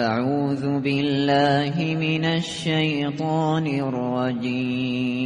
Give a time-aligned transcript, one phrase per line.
[0.00, 5.20] أعوذ بالله من الشیطان الرجیم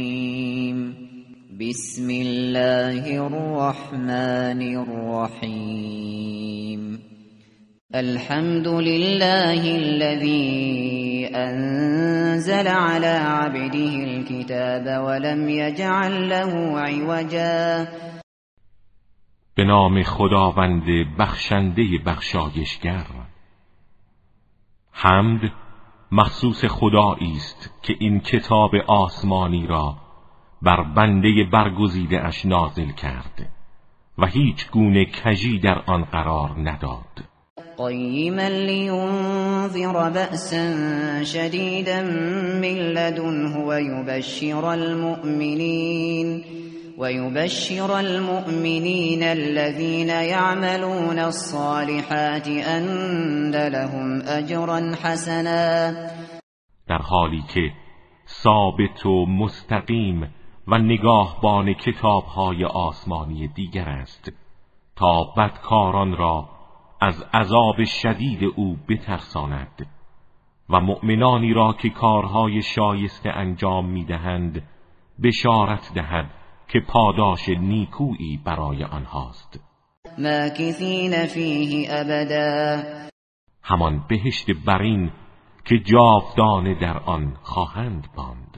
[1.59, 6.15] بسم الله الرحمن الرحیم
[7.95, 17.87] الحمد لله الذي أنزل على عبده الكتاب ولم يجعل له عوجا.
[19.57, 20.83] به نام خداوند
[21.19, 23.05] بخشنده بخشایشگر
[25.05, 25.51] حمد
[26.11, 29.95] مخصوص خدایی است که این کتاب آسمانی را
[30.61, 33.49] بر بنده برگزیده اش نازل کرد
[34.17, 37.23] و هیچ گونه کجی در آن قرار نداد.
[37.77, 42.01] قیما لینذر بأسا شدیدا
[42.61, 46.43] من لدنه ویبشر المؤمنین
[46.97, 55.91] ويبشر المؤمنين الذين يعملون الصالحات أن لهم أجرا حسنا.
[56.87, 57.71] در حالی که
[58.27, 60.33] ثابت و مستقیم
[60.67, 64.31] و نگاهبان کتابهای آسمانی دیگر است
[64.95, 66.49] تا بدکاران را
[67.01, 69.87] از عذاب شدید او بترساند
[70.69, 74.63] و مؤمنانی را که کارهای شایسته انجام می‌دهند
[75.23, 79.59] بشارت دهد که پاداش نیکویی برای آنهاست.
[80.17, 82.83] ماکثین فیه ابدا.
[83.63, 85.11] همان بهشت برین
[85.65, 88.57] که جاودانه در آن خواهند باند.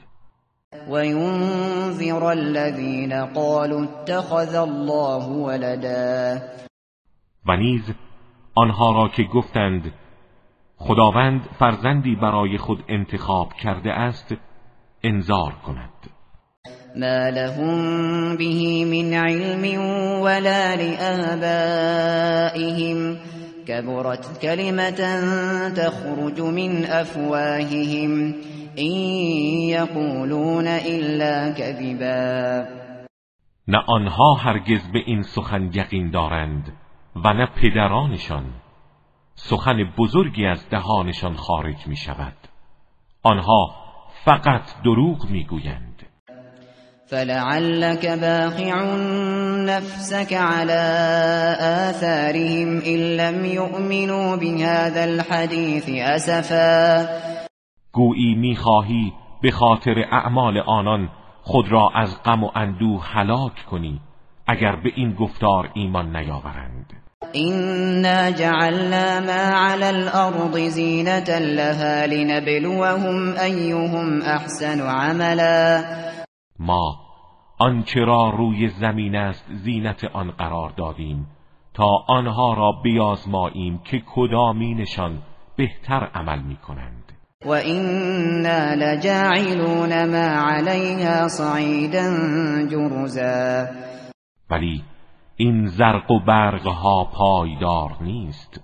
[0.91, 6.37] و ینذر الذین قالوا اتخذ الله ولدا.
[7.45, 7.93] و نیز
[8.55, 9.93] آنها را که گفتند
[10.77, 14.36] خداوند فرزندی برای خود انتخاب کرده است
[15.03, 16.07] انذار کند.
[16.97, 19.81] ما لهم به من علم
[20.21, 21.97] ولا لآبائهم.
[23.67, 25.21] كبرت كلمة
[25.69, 28.35] تخرج من أفواههم.
[28.80, 28.91] إن
[29.69, 32.67] يقولون إلا كذبا.
[33.67, 36.73] نه آنها هرگز به این سخن یقین دارند
[37.15, 38.45] و نه پدرانشان.
[39.35, 42.33] سخن بزرگی از دهانشان خارج می شود
[43.23, 43.75] آنها
[44.25, 45.86] فقط دروغ می گویند
[47.08, 48.95] فلعلك باخع
[49.66, 50.84] نفسك على
[51.90, 57.08] آثارهم إن لم يؤمنوا بهذا الحديث أسفا
[57.92, 59.14] گویی می‌خواهی
[59.44, 61.10] به خاطر اعمال آنان
[61.42, 64.00] خود را از غم و اندوه هلاک کنی
[64.48, 66.94] اگر به این گفتار ایمان نیاورند.
[67.36, 75.84] إنا جعلنا ما على الأرض زینة لها لنبلوهم أيهم أحسن عملا
[76.60, 77.00] ما
[77.60, 81.28] آنچه را روی زمین است زینت آن قرار دادیم
[81.73, 85.22] تا آنها را بیازماییم که کدامینشان
[85.56, 87.04] بهتر عمل می کنند
[87.45, 92.12] و اینا لجاعلون ما علیها صعیدا
[92.68, 93.66] جرزا.
[94.50, 94.84] ولی
[95.36, 98.62] این زرق و برقها پایدار نیست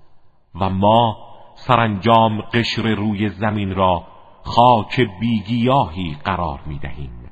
[0.61, 1.17] و ما
[1.55, 4.03] سرانجام قشر روی زمین را
[4.43, 7.22] خاک بیگیاهی قرار می دهیم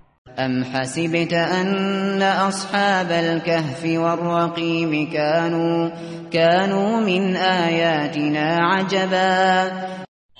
[0.46, 5.90] ام حسبت ان اصحاب الكهف والرقيم كانوا
[6.32, 9.72] كانوا من آیاتنا عجبا.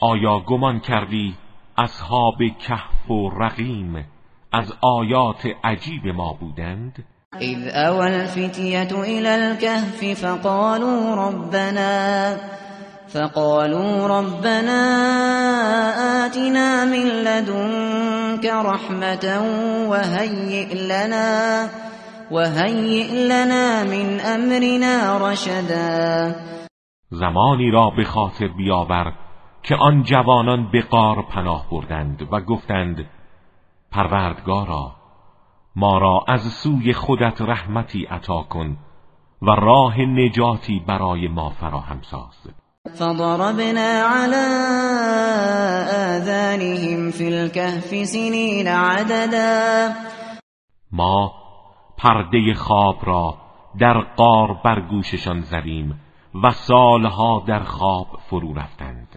[0.02, 1.34] آیا گمان کردی
[1.78, 4.06] اصحاب کهف و رقیم
[4.54, 7.04] از آیات عجیب ما بودند؟
[7.42, 12.38] اذ اول الفتیه الى الكهف فقالوا ربنا
[13.08, 14.82] فقالوا ربنا
[16.26, 17.08] آتنا من
[18.32, 19.26] لدنك رحمة
[19.90, 21.70] وهيئ لنا
[22.32, 26.36] وهيئ لنا من امرنا رشدا.
[27.10, 29.14] زمانی را به خاطر بیاور
[29.64, 33.10] که آن جوانان به قار پناه بردند و گفتند
[33.92, 34.96] پروردگارا
[35.76, 38.78] ما را از سوی خودت رحمتی عطا کن
[39.42, 42.61] و راه نجاتی برای ما فراهم ساز.
[42.96, 44.48] فضربنا على
[46.18, 49.96] آذانهم في الكهف سنين عددا.
[50.92, 51.32] ما
[51.98, 53.38] پرده خواب را
[53.80, 56.02] در قار بر گوششان زدیم
[56.44, 59.08] و سالها در خواب فرو رفتند.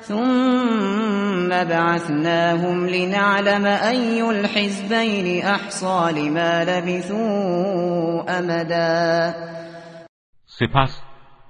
[0.00, 9.34] ثم بعثناهم لنعلم أي الحزبين احصى لما لبثوا امدا
[10.46, 11.03] سپس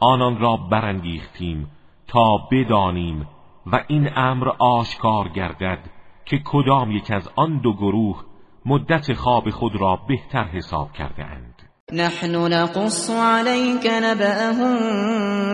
[0.04, 1.70] آنان را برانگیختیم
[2.08, 3.28] تا بدانیم
[3.66, 5.78] و این امر آشکار گردد
[6.24, 8.24] که کدام یک از آن دو گروه
[8.66, 11.54] مدت خواب خود را بهتر حساب کرده اند
[11.92, 14.74] نحن نقص عليك نبأهم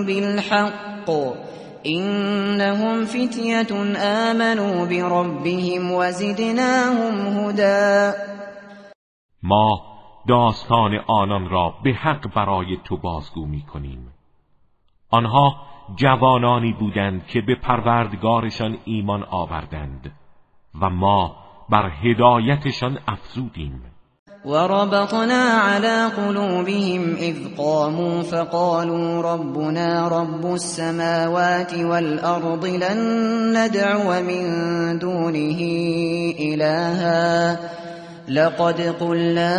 [0.07, 1.11] بالحق.
[1.87, 3.73] إنهم فتية
[4.31, 8.13] آمنوا بربهم وزدناهم هدى.
[9.43, 9.81] ما
[10.29, 14.10] داستان آنان را به حق برای تو بازگو می کنیم
[15.11, 15.57] آنها
[15.97, 20.13] جوانانی بودند که به پروردگارشان ایمان آوردند
[20.81, 21.37] و ما
[21.71, 23.83] بر هدایتشان افزودیم.
[24.45, 32.99] وربطنا على قلوبهم إذ قاموا فقالوا ربنا رب السماوات والأرض لن
[33.57, 35.61] ندعو من دونه
[36.41, 37.59] إلها
[38.29, 39.53] لقد قلنا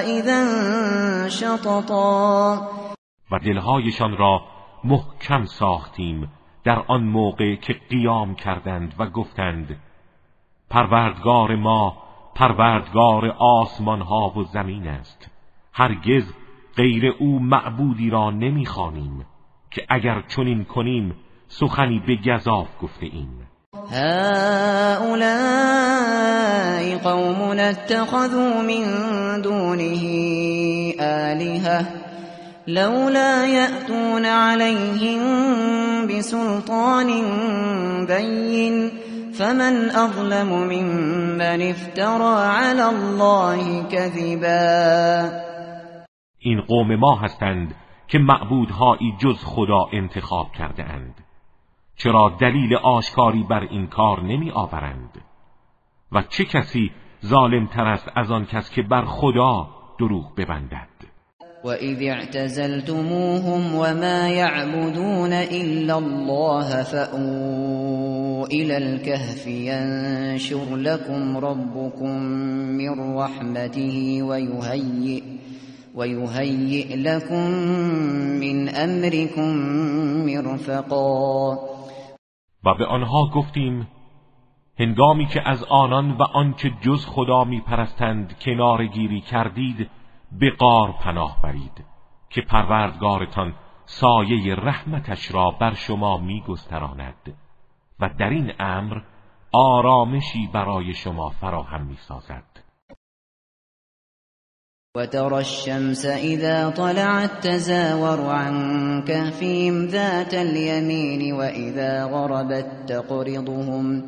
[0.00, 0.44] إذا
[1.28, 2.68] شططا
[3.30, 4.42] و دلهایشان را
[4.84, 6.28] محکم ساختیم
[6.64, 9.76] در آن موقع که قیام کردند و گفتند
[10.70, 11.96] پروردگار ما
[12.34, 15.30] پروردگار آسمان ها و زمین است.
[15.72, 16.32] هرگز
[16.76, 19.26] غیر او معبودی را نمی‌خوانیم
[19.70, 21.14] که اگر چنین کنیم
[21.48, 23.48] سخنی به گذاف گفته ایم.
[23.92, 25.38] هؤلاء
[26.98, 29.92] قوم اتخذوا من دونه
[31.00, 32.07] آلهة
[32.68, 35.20] لولا يأتون عليهم
[36.06, 37.08] بسلطان
[38.06, 38.90] بين
[39.32, 45.30] فمن اظلم ممن افترى على الله كذبا.
[46.38, 47.74] این قوم ما هستند
[48.08, 51.14] که معبودهایی جز خدا انتخاب کرده اند
[51.96, 55.22] چرا دلیل آشکاری بر این کار نمی آورند
[56.12, 56.90] و چه کسی
[57.26, 59.68] ظالم تر است از آن کس که بر خدا
[59.98, 60.97] دروغ ببندد؟
[61.64, 72.18] وَإِذِ اعْتَزَلْتُمُوهُمْ وَمَا يَعْبُدُونَ إِلَّا اللَّهَ فَأْوُوا إِلَى الْكَهْفِ يَنشُرْ لَكُمْ رَبُّكُم
[72.78, 75.22] مِّن رَّحْمَتِهِ وَيُهَيِّئْ
[75.94, 77.50] وَيُهَيِّئْ لَكُم
[78.44, 79.48] مِّنْ أَمْرِكُم
[80.26, 81.58] مِّرْفَقًا
[82.64, 83.88] و به آنها گفتیم
[84.80, 89.97] هنگامی که از آنان و آنچه جز خدا میپرستند کنارگیری کردید
[90.32, 91.84] به قار پناه برید
[92.30, 93.54] که پروردگارتان
[93.84, 97.36] سایه رحمتش را بر شما میگستراند
[98.00, 99.00] و در این امر
[99.52, 102.44] آرامشی برای شما فراهم می‌سازد.
[104.96, 108.54] وترى الشمس إذا طلعت تزاور عن
[109.04, 114.02] كهفهم ذات اليمين وإذا غربت تقرضهم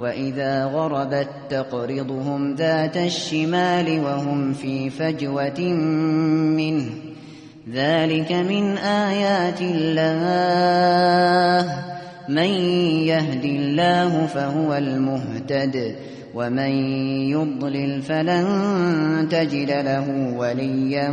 [0.00, 5.60] وإذا غربت تقرضهم ذات الشمال وهم في فجوة
[6.56, 6.86] منه
[7.72, 10.76] ذلك من آيات الله
[12.28, 12.50] من
[13.10, 15.96] يهد الله فهو المهتد
[16.34, 16.70] ومن
[17.30, 18.46] يضلل فلن
[19.30, 21.10] تجد له وليا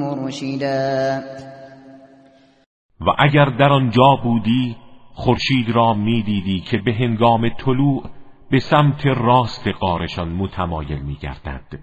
[0.00, 1.22] مرشدا
[3.00, 4.76] و اگر در آنجا بودی
[5.14, 8.04] خورشید را می‌دیدی که به هنگام طلوع
[8.50, 11.78] به سمت راست قارشان متمایل میگردد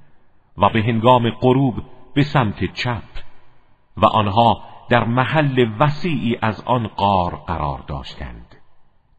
[0.57, 1.75] و به هنگام غروب
[2.13, 3.03] به سمت چپ
[3.97, 8.55] و آنها در محل وسیعی از آن قار قرار داشتند.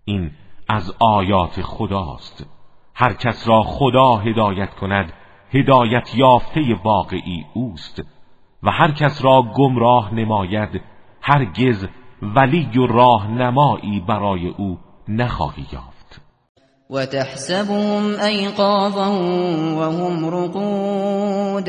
[0.05, 0.31] این
[0.69, 2.47] از آیات خداست.
[2.95, 5.13] هر کس را خدا هدایت کند
[5.53, 8.03] هدایت یافته واقعی اوست
[8.63, 10.83] و هر کس را گمراه نماید
[11.23, 11.89] هرگز
[12.23, 16.21] ولی و راهنمایی برای او نخواهی یافت.
[16.91, 19.11] و تحسبهم ایقاظا
[19.77, 21.69] وهم رقود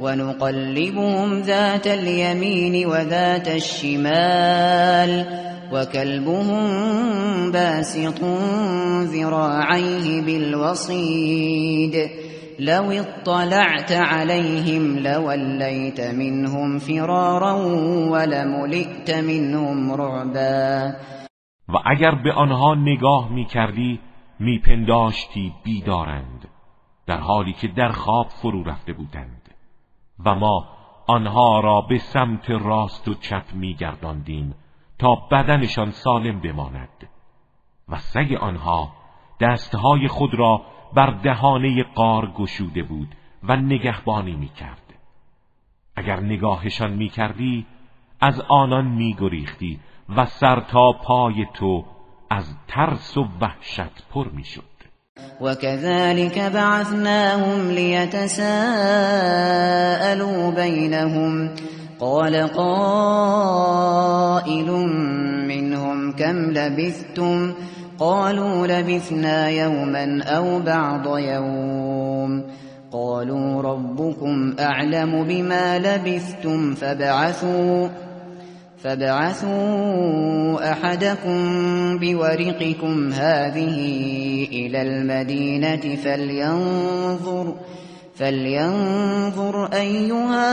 [0.00, 5.26] ونقلبهم ذات اليمين وذات الشمال
[5.72, 8.24] وكلبهم باسط
[9.04, 12.10] ذراعيه بالوصيد
[12.60, 17.54] لو اطلعت عليهم لوليت منهم فرارا
[18.12, 20.92] ولملئت منهم رعبا.
[21.68, 24.00] و اگر به آنها نگاه می کردی
[24.40, 26.48] می پنداشتی بیدارند
[27.06, 29.54] در حالی که در خواب فرو رفته بودند.
[30.24, 30.68] و ما
[31.06, 34.54] آنها را به سمت راست و چپ می گرداندیم
[34.98, 37.08] تا بدنشان سالم بماند.
[37.88, 38.92] و سگ آنها
[39.40, 40.62] دستهای خود را
[40.94, 43.08] بر دهانه قار گشوده بود
[43.42, 44.94] و نگهبانی می‌کرد.
[45.96, 47.66] اگر نگاهشان می‌کردی
[48.20, 49.80] از آنان میگریختی
[50.16, 51.84] و سر تا پای تو
[52.30, 54.70] از ترس و وحشت پر می‌شد.
[55.40, 58.50] وكذلك بعثناهم ليتساءلوا
[60.50, 61.50] بينهم
[62.00, 63.90] قال قائل
[65.48, 67.54] منهم كم لبثتم
[68.00, 72.44] قالوا لبثنا يوما أو بعض يوم.
[72.92, 77.88] قالوا ربكم أعلم بما لبثتم فابعثوا
[78.82, 81.38] فبعثوا أحدكم
[81.98, 83.76] بورقكم هذه
[84.52, 87.54] إلى المدينة فلينظر فلينظر
[89.72, 90.50] أيها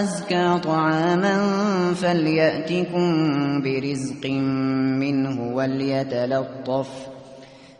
[0.00, 1.36] أزكى طعاما
[1.94, 3.06] فليأتكم
[3.62, 4.30] برزق
[5.00, 7.08] منه وليتلطف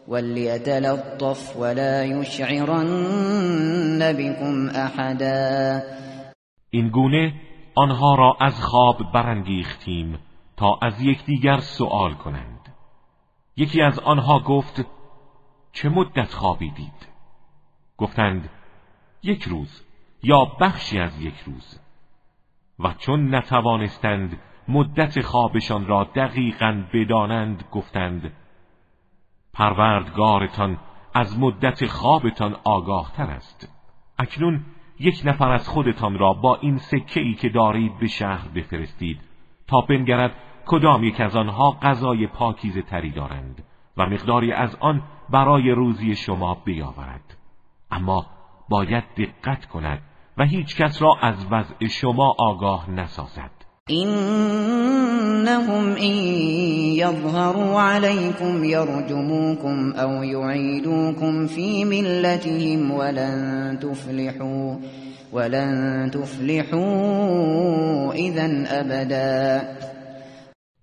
[0.09, 2.93] وليتلطف ولا يشعرن
[4.13, 5.83] بكم احدا
[6.71, 7.33] این گونه
[7.75, 10.19] آنها را از خواب برانگیختیم
[10.57, 12.61] تا از یکدیگر سؤال کنند.
[13.57, 14.87] یکی از آنها گفت
[15.73, 17.14] چه مدت خوابیدید؟
[17.99, 18.51] گفتند
[19.23, 19.85] یک روز
[20.23, 21.81] یا بخشی از یک روز.
[22.79, 28.33] و چون نتوانستند مدت خوابشان را دقیقا بدانند گفتند
[29.53, 30.79] پروردگارتان
[31.15, 33.73] از مدت خوابتان آگاه تر است.
[34.19, 34.65] اکنون
[34.99, 39.21] یک نفر از خودتان را با این سکه ای که دارید به شهر بفرستید
[39.67, 40.35] تا بنگرد
[40.67, 43.65] کدام یک از آنها غذای پاکیزه تری دارند
[43.97, 47.34] و مقداری از آن برای روزی شما بیاورد.
[47.95, 48.27] اما
[48.69, 50.03] باید دقت کند
[50.39, 53.51] و هیچ کس را از وضع شما آگاه نسازد.
[53.89, 56.25] اینهم این
[56.95, 64.77] یظهروا علیکم یرجموکم او یعیدوکم فی ملتهم ولن تفلحوا
[65.33, 66.83] ولن تفلحوا
[68.13, 69.61] اذا ابدا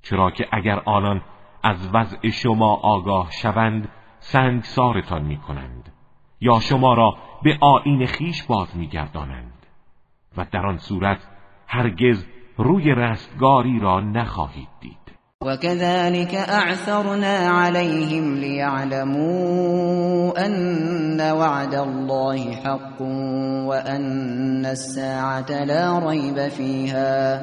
[0.01, 1.21] چرا که اگر آنان
[1.63, 3.89] از وضع شما آگاه شوند
[4.19, 5.90] سنگسارتان می کنند
[6.41, 9.65] یا شما را به آین خیش باز میگردانند.
[10.37, 11.17] و در آن صورت
[11.67, 12.25] هرگز
[12.57, 14.97] روی رستگاری را نخواهید دید.
[15.45, 19.53] وكذلك اعثرنا عليهم ليعلموا
[20.45, 23.01] ان وعد الله حق
[23.67, 27.41] وان الساعه لا ريب فيها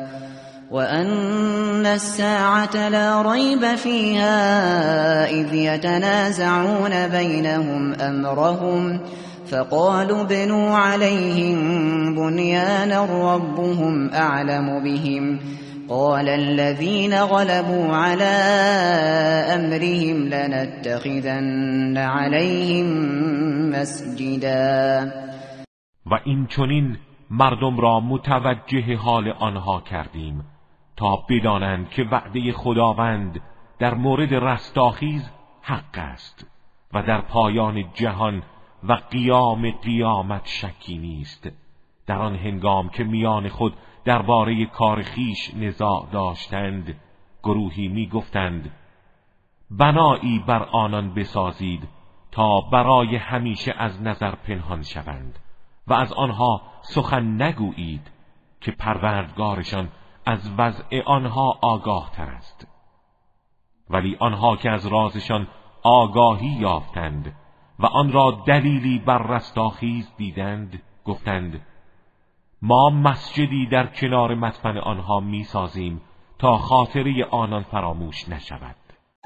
[0.70, 9.00] وأن الساعة لا ريب فيها إذ يتنازعون بينهم أمرهم
[9.50, 11.58] فقالوا بنوا عليهم
[12.14, 15.40] بنيانا ربهم أعلم بهم
[15.88, 18.34] قال الذين غلبوا على
[19.54, 22.86] أمرهم لنتخذن عليهم
[23.70, 25.12] مسجدا.
[26.06, 26.96] و این چنین
[27.30, 30.44] مردم را متوجه حال آنها کردیم.
[30.98, 33.40] تا بدانند که وعده خداوند
[33.78, 35.30] در مورد رستاخیز
[35.62, 36.46] حق است
[36.92, 38.42] و در پایان جهان
[38.84, 41.50] و قیام قیامت شکی نیست.
[42.06, 43.74] در آن هنگام که میان خود
[44.04, 47.00] درباره کار خیش نزاع داشتند
[47.42, 48.70] گروهی می‌گفتند
[49.70, 51.88] بنایی بر آنان بسازید
[52.30, 55.38] تا برای همیشه از نظر پنهان شوند
[55.86, 58.10] و از آنها سخن نگویید
[58.60, 59.88] که پروردگارشان
[60.28, 62.66] از وضع آنها آگاه تر است.
[63.90, 65.48] ولی آنها که از رازشان
[65.82, 67.32] آگاهی یافتند
[67.78, 71.60] و آن را دلیلی بر رستاخیز دیدند گفتند
[72.62, 76.00] ما مسجدی در کنار مدفن آنها می‌سازیم
[76.38, 78.76] تا خاطره آنان فراموش نشود.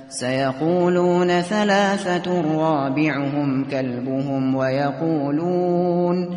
[0.09, 6.37] سيقولون ثلاثة رابعهم كلبهم ويقولون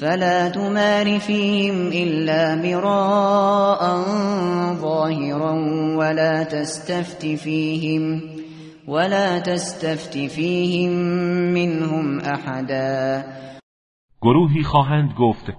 [0.00, 3.80] فلا تمار فيهم إلا مراء
[4.74, 5.52] ظاهرا
[5.98, 8.22] ولا تستفت فيهم
[8.88, 10.92] ولا تستفت فيهم
[11.54, 13.24] منهم احدا
[14.22, 15.52] گروهی خواهند گفت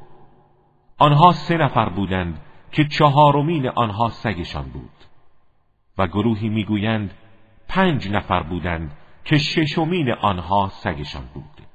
[0.97, 2.39] آنها سه نفر بودند
[2.71, 4.89] که چهارمین آنها سگشان بود.
[5.97, 7.11] و گروهی می‌گویند
[7.67, 8.91] پنج نفر بودند
[9.25, 11.67] که ششمین آنها سگشان بود.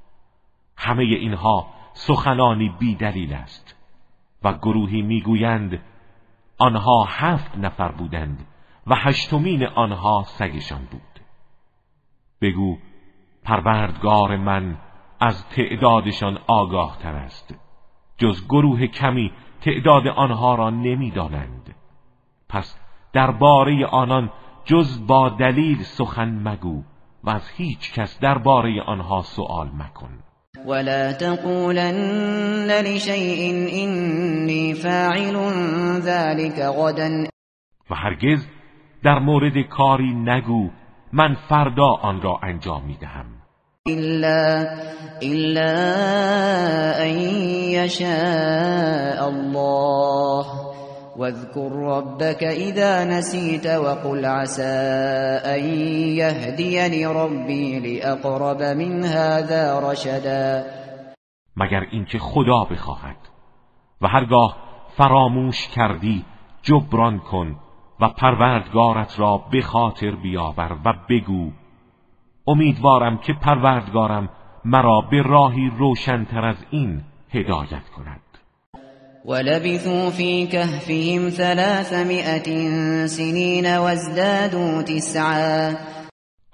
[0.76, 3.76] همه اینها سخنانی بی دلیل است
[4.44, 5.82] و گروهی می‌گویند
[6.58, 8.46] آنها هفت نفر بودند
[8.86, 11.20] و هشتمین آنها سگشان بود.
[12.40, 12.78] بگو
[13.44, 14.78] پروردگار من
[15.20, 17.54] از تعدادشان آگاه تر است
[18.18, 21.74] جز گروه کمی تعداد آنها را نمی‌دانند.
[22.48, 22.78] پس
[23.12, 24.30] درباره آنان
[24.64, 26.82] جز با دلیل سخن مگو
[27.24, 30.25] و از هیچ کس درباره آنها سوال مکن.
[30.66, 33.50] ولا تقولن لشيء
[33.84, 35.36] إني فاعل
[36.00, 37.28] ذلك غدا
[37.90, 38.46] و هرگز
[39.04, 40.70] در مورد کاری نگو
[41.12, 43.26] من فردا آن را انجام می دهم
[43.88, 44.66] إلا,
[45.22, 45.72] إلا
[47.02, 47.14] أن
[47.70, 50.65] يشاء الله.
[51.18, 54.62] واذكر ربك إذا نسيت وقل عسى
[55.44, 55.64] أن
[56.20, 60.64] يهديني ربي لأقرب من هذا رشدا.
[61.56, 63.16] مگر اینکه خدا بخواهد
[64.00, 64.56] و هرگاه
[64.96, 66.24] فراموش کردی
[66.62, 67.56] جبران کن
[68.00, 71.50] و پروردگارت را به خاطر بیاور و بگو
[72.46, 74.28] امیدوارم که پروردگارم
[74.64, 78.20] مرا به راهی روشنتر از این هدایت کند.
[79.26, 85.74] ولبثوا في كهفهم ثلاثمائة سنين وازدادوا تسعا.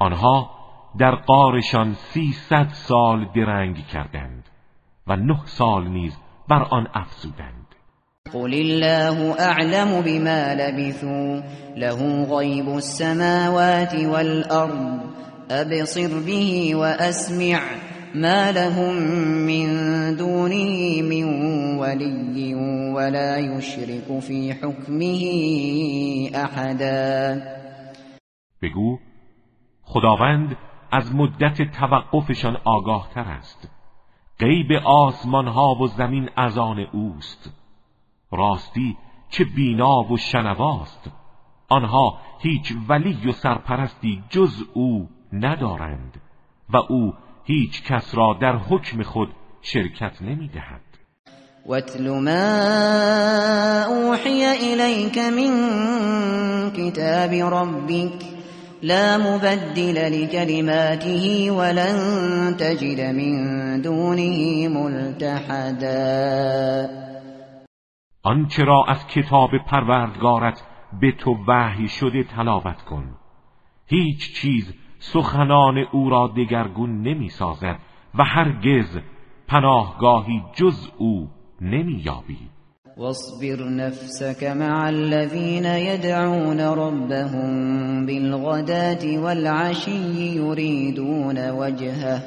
[0.01, 0.51] آنها
[0.99, 4.45] در قارشان سیصد سال درنگ کردند
[5.07, 6.13] و نه سال نیز
[6.49, 7.67] بر آن افزودند.
[8.33, 11.43] قل الله أعلم بما لبثوا.
[11.77, 15.01] له غیب السماوات والأرض.
[15.51, 17.92] أبصر به وأسمع.
[18.15, 18.95] ما لهم
[19.47, 19.67] من
[20.17, 21.25] دونه من
[21.79, 22.55] ولي
[22.95, 25.23] ولا يشرك في حكمه
[26.35, 27.43] احدا
[28.63, 28.99] بگو
[29.83, 30.57] خداوند
[30.93, 33.71] از مدت توقفشان آگاه تر است.
[34.41, 37.53] غیب آسمان ها و زمین از آن اوست.
[38.33, 38.97] راستی
[39.31, 41.11] که بینا و شنواست.
[41.69, 46.21] آنها هیچ ولی و سرپرستی جز او ندارند
[46.73, 49.29] و او هیچ کس را در حکم خود
[49.63, 50.81] شرکت نمی دهد
[51.67, 55.53] واتل ما اوحی الیک من
[56.71, 58.25] کتاب ربک
[58.83, 65.93] لا مبدل لكلماته ولن تجد من دونه ملتحدا.
[68.23, 70.63] آنچه را از کتاب پروردگارت
[71.01, 73.17] به تو وحی شده تلاوت کن.
[73.87, 77.79] هیچ چیز سخنان او را دگرگون نمی سازد
[78.15, 78.99] و هرگز
[79.49, 81.29] پناهگاهی جز او
[81.61, 82.39] نمی یابی.
[82.97, 92.23] واصبر نفسك مع الذين يدعون ربهم بالغداة والعشي يريدون وجهه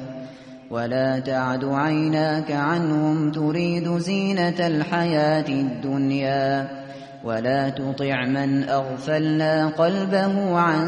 [0.70, 6.85] ولا تعد عيناك عنهم تريد زينة الحياة الدنيا
[7.26, 10.84] ولا تطع من أغفلنا قلبه عن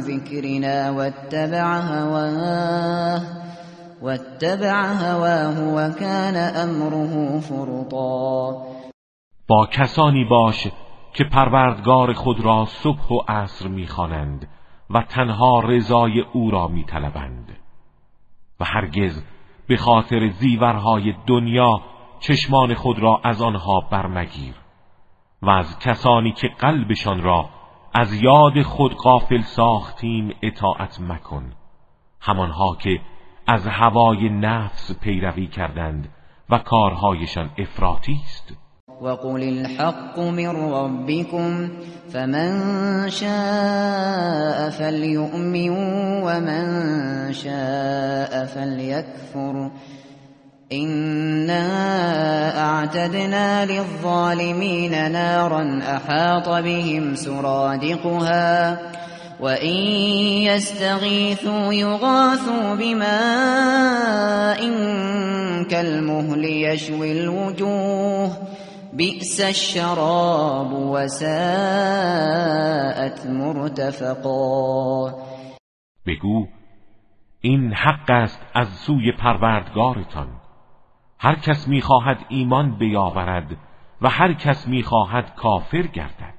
[0.00, 3.22] ذكرنا واتبع هواه
[4.02, 8.66] واتبع هواه وكان أمره فرطا.
[9.48, 10.68] با کسانی باش
[11.14, 14.48] که پروردگار خود را صبح و عصر می‌خوانند
[14.90, 17.56] و تنها رضای او را میطلبند.
[18.60, 19.22] و هرگز
[19.68, 21.80] به خاطر زیورهای دنیا
[22.20, 24.65] چشمان خود را از آنها برمگیر.
[25.42, 27.48] و از کسانی که قلبشان را
[27.94, 31.52] از یاد خود غافل ساختیم اطاعت مکن.
[32.20, 33.00] همانها که
[33.46, 36.08] از هوای نفس پیروی کردند
[36.50, 38.54] و کارهایشان افراطی است.
[39.02, 41.68] وقل الحق من ربكم
[42.12, 45.70] فمن شاء فليؤمن
[46.22, 49.70] ومن شاء فليكفر.
[50.72, 51.68] إنا
[52.58, 58.78] اعتدنا للظالمين نارا احاط بهم سرادقها
[59.40, 59.76] وإن
[60.50, 64.60] يستغيثوا يغاثوا بماء
[65.70, 68.32] كالمهل يشوي الوجوه
[68.92, 71.26] بئس الشراب وساءت
[73.26, 75.10] مرتفقا
[76.06, 76.46] بگو
[77.40, 80.45] این حق است از سوی پروردگارتان.
[81.18, 83.56] هر کس می‌خواهد ایمان بیاورد
[84.00, 86.34] و هر کس می‌خواهد کافر گردد.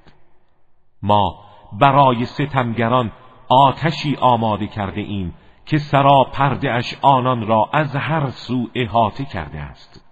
[1.01, 1.39] ما
[1.73, 3.11] برای ستمگران
[3.49, 5.33] آتشی آماده کرده ایم
[5.65, 10.05] که سرا پرده اش آنان را از هر سو احاطه کرده است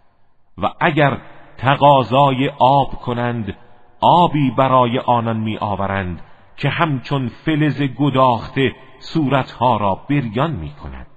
[0.58, 1.22] و اگر
[1.58, 3.56] تقاضای آب کنند
[4.02, 6.22] آبی برای آنان می آورند
[6.58, 11.08] که همچون فلز گداخته صورتها را بریان می کند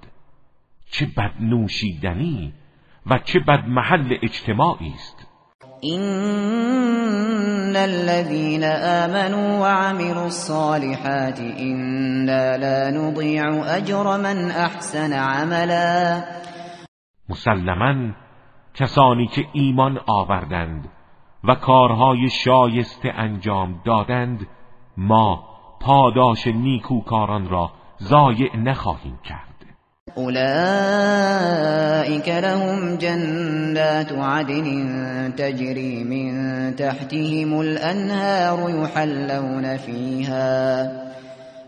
[0.90, 2.52] چه بد نوشیدنی
[3.06, 5.26] و چه بد محل اجتماعی است.
[5.80, 16.22] این الذين آمنوا وعملوا الصالحات إنا لا نضيع اجر من احسن عملا.
[17.28, 18.14] مسلما
[18.74, 20.88] کسانی که ایمان آوردند
[21.44, 24.46] و کارهای شایسته انجام دادند
[24.96, 25.44] ما
[25.80, 27.70] پاداش نیکوکاران را
[28.02, 29.47] ضایع نخواهیم کرد.
[30.18, 30.38] أولئك
[32.28, 40.92] لهم جنات عدن تجري من تحتهم الأنهار يحلون فيها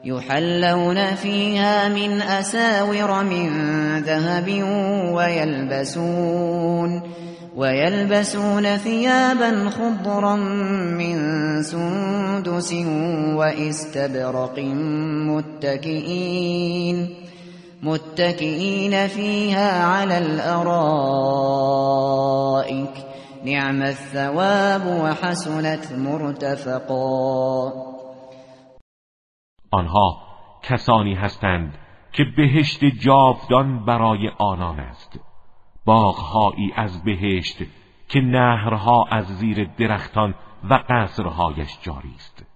[0.04, 3.48] يحلون فيها من أساور من
[4.02, 4.48] ذهب
[5.12, 7.02] ويلبسون
[7.56, 10.36] ويلبسون ثيابا خضرا
[10.96, 11.16] من
[11.62, 12.72] سندس
[13.34, 14.58] وإستبرق
[15.28, 17.20] متكئين.
[17.82, 20.70] متكئين فيها على الأرائك.
[23.44, 27.72] نعم الثواب وحسنت مرتفقا.
[29.70, 30.18] آنها
[30.62, 31.78] کسانی هستند
[32.12, 35.20] که بهشت جاودان برای آنان است.
[35.84, 37.58] باغهایی از بهشت
[38.08, 40.34] که نهرها از زیر درختان
[40.70, 42.46] و قصرهایش جاری است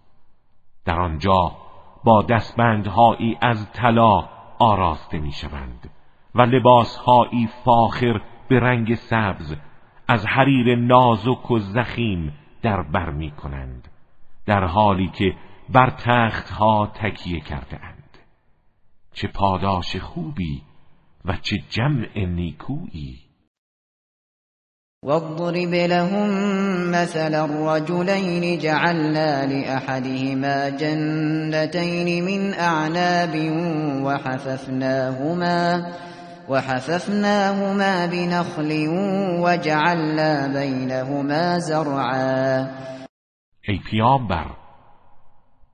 [0.84, 1.52] در آنجا
[2.04, 5.90] با دستبندهایی از طلا آراسته می‌شوند
[6.34, 9.56] و لباسهایی فاخر به رنگ سبز
[10.08, 13.88] از حریر نازک و زخیم در بر می کنند
[14.46, 15.36] در حالی که
[15.68, 18.18] بر تختها تکیه کرده اند
[19.12, 20.62] چه پاداش خوبی
[21.24, 23.23] و چه جمع نیکویی!
[25.04, 26.30] واضرب لهم
[26.90, 33.34] مثل الرجلين جعلنا لأحدهما جنتين من أعناب
[34.04, 35.92] وحففناهما
[36.48, 38.88] وحففناهما بنخل
[39.44, 42.66] وجعلنا بينهما زرعا.
[43.68, 44.46] ای پیامبر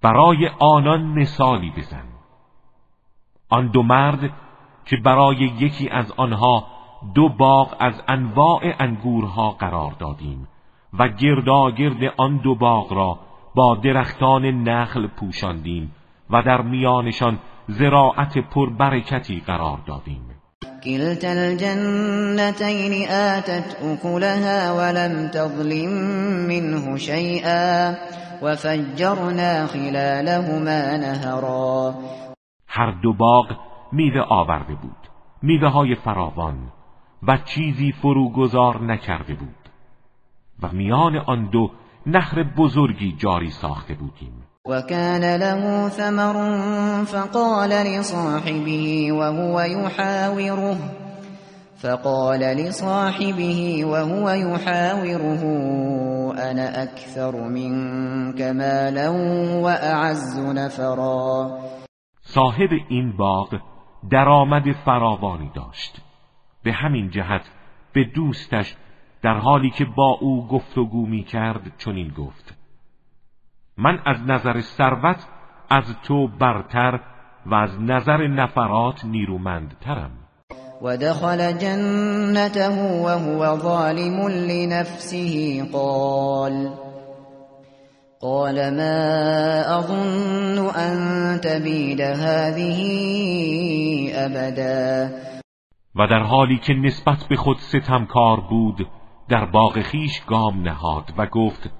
[0.03, 2.05] برای آنان مثالی بزن.
[3.49, 4.21] آن دو مرد
[4.87, 6.80] که برای یکی از آنها
[7.15, 10.49] دو باغ از انواع انگورها قرار دادیم
[10.99, 13.19] و گرداگرد آن دو باغ را
[13.55, 15.93] با درختان نخل پوشاندیم
[16.31, 20.31] و در میانشان زراعت پربرکتی قرار دادیم.
[20.85, 25.91] كلتا الجنتين آتت أكلها ولم تظلم
[26.49, 27.95] منه شيئا
[28.43, 31.95] وفجرنا خلالهما نهرا.
[32.67, 33.47] هر دو باغ
[33.93, 34.97] میوه آورده بود.
[35.43, 36.73] میوه های فراوان.
[37.29, 39.69] و چیزی فروگذار نکرده بود.
[40.63, 41.71] و میان آن دو
[42.07, 44.45] نهر بزرگی جاری ساخته بودیم.
[44.67, 46.35] وكان له ثمر
[47.05, 50.77] فقال لصاحبه وهو يحاوره
[51.77, 55.43] فقال لصاحبه وهو يحاوره
[56.51, 59.11] انا اكثر منك مالا
[59.63, 61.59] واعز نفرا.
[62.23, 63.61] صاحب این باغ
[64.11, 66.10] درآمد فراوانی داشت.
[66.63, 67.43] به همین جهت
[67.93, 68.77] به دوستش
[69.23, 72.55] در حالی که با او گفتگو می کرد چنین گفت.
[73.77, 75.27] من از نظر ثروت
[75.71, 77.01] از تو برتر
[77.47, 80.11] و از نظر نفرات نیرومندترم.
[80.83, 85.65] و دخل جنته وهو ظالم لنفسه.
[85.73, 86.71] قال
[88.21, 92.81] قال ما اظن ان تبید هذه
[94.15, 95.09] ابدا
[95.97, 98.89] و در حالی که نسبت به خود ستمکار بود
[99.29, 101.71] در باغ خیش گام نهاد و گفت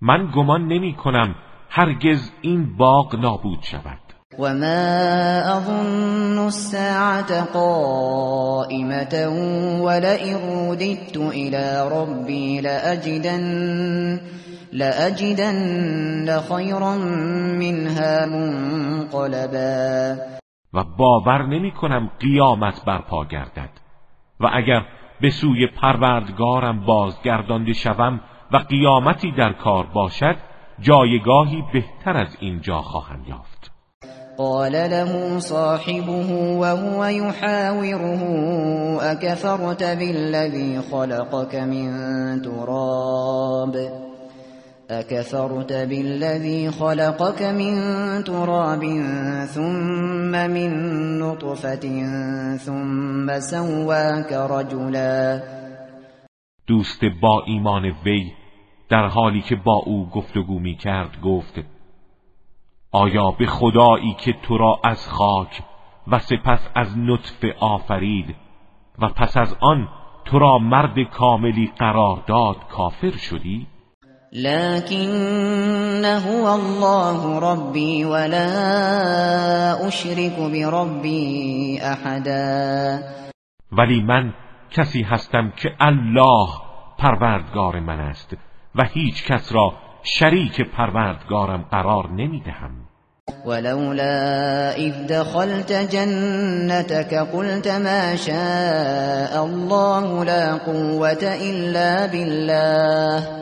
[0.00, 1.34] من گمان نمی کنم
[1.68, 3.98] هرگز این باغ نابود شود.
[4.38, 9.28] و ما اظن الساعة قائمة
[9.82, 10.36] ولئن
[10.70, 14.20] رددت الى ربي لأجدن
[14.72, 16.94] لأجدن خيرا
[17.58, 20.16] منها منقلبا.
[20.74, 23.70] و باور نمی کنم قیامت برپا گردد.
[24.40, 24.86] و اگر
[25.20, 28.20] به سوی پروردگارم بازگردانده شوم
[28.52, 30.36] و قیامتی در کار باشد
[30.80, 33.70] جایگاهی بهتر از اینجا خواهم یافت.
[34.38, 38.22] قال له صاحبه وهو يحاوره
[39.02, 43.76] اكفرت بالذي خلقك من تراب؟
[44.92, 47.74] اكفرت بالذي خلقك من
[48.24, 48.84] تراب
[49.46, 50.70] ثم من
[51.18, 51.84] نطفة
[52.56, 55.42] ثم سواك رجلا
[56.66, 58.32] دوست با ایمان وی
[58.88, 61.60] در حالی که با او گفتگو می کرد گفت
[62.92, 65.62] آیا به خدایی که تو را از خاک
[66.08, 68.36] و سپس از نطفه آفرید
[68.98, 69.88] و پس از آن
[70.24, 73.66] تو را مرد کاملی قرار داد کافر شدی؟
[74.32, 82.98] لكن هو الله ربي ولا اشرك بربي احدا
[83.72, 84.32] ولی من
[84.70, 86.48] کسی هستم که الله
[86.98, 88.36] پروردگار من است
[88.74, 92.70] و هیچ کس را شریک پروردگارم قرار نمی‌دهم.
[93.46, 103.40] ولولا اذ دخلت جنتك قلت ما شاء الله لا قوة الا بالله.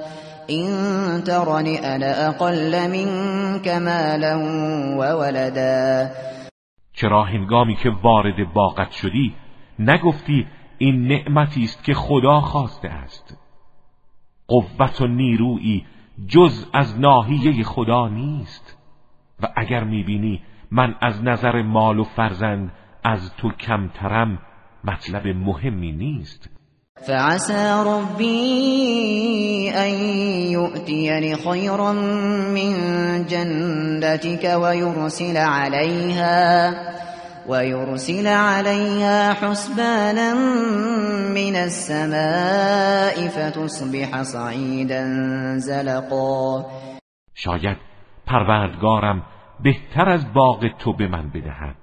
[0.49, 4.39] این ترنی انا اقل منك مالا
[4.99, 6.09] وولدا.
[6.93, 9.35] چرا هنگامی که وارد باغت شدی
[9.79, 10.47] نگفتی
[10.79, 13.37] این نعمتی است که خدا خواسته است؟
[14.47, 15.87] قوت و نیرویی
[16.27, 18.79] جز از ناحیه خدا نیست.
[19.43, 22.73] و اگر می‌بینی من از نظر مال و فرزند
[23.05, 24.39] از تو کمترم
[24.85, 26.58] مطلب مهمی نیست.
[27.07, 29.91] فعسى ربي أن
[30.53, 31.93] يؤتيني خيرا
[32.53, 32.73] من
[33.27, 36.75] جنتك ويرسل عليها
[37.49, 40.35] ويرسل عليها حسبانا
[41.35, 45.05] من السماء فتصبح صعيدا
[45.59, 46.65] زلقا.
[47.35, 47.77] شاید
[48.27, 49.23] پروردگارم
[49.65, 51.77] بهتر از باغ تو به من بدهد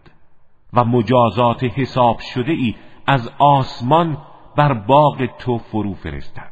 [0.73, 2.75] و مجازات حساب شده ای
[3.07, 4.17] از آسمان
[4.57, 6.51] بر باغ تو فرو فرستد.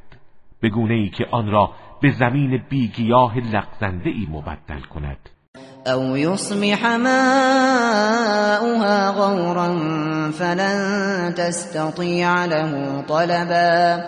[0.62, 1.70] به گونه ای که آن را
[2.02, 5.30] به زمین بیگیاه لغزنده ای مبدل کند.
[5.86, 7.92] او یصبح ماؤها
[9.12, 9.76] غورا
[10.32, 14.04] فلن تستطیع له طلبا.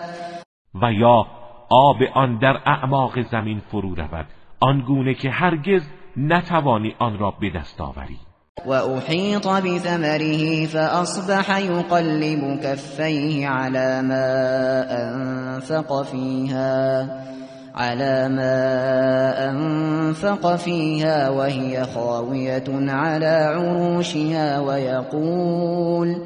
[0.82, 1.26] و یا
[1.70, 4.26] آب آن در اعماق زمین فرو رود.
[4.60, 5.82] آنگونه که هرگز
[6.16, 8.18] نتوانی آن را به دست آوری.
[8.64, 14.24] وأحيط بثمره فأصبح يقلب كفيه على ما
[15.04, 17.06] أنفق فيها
[17.74, 26.22] على ما أنفق فيها وهي خاوية على عروشها ويقول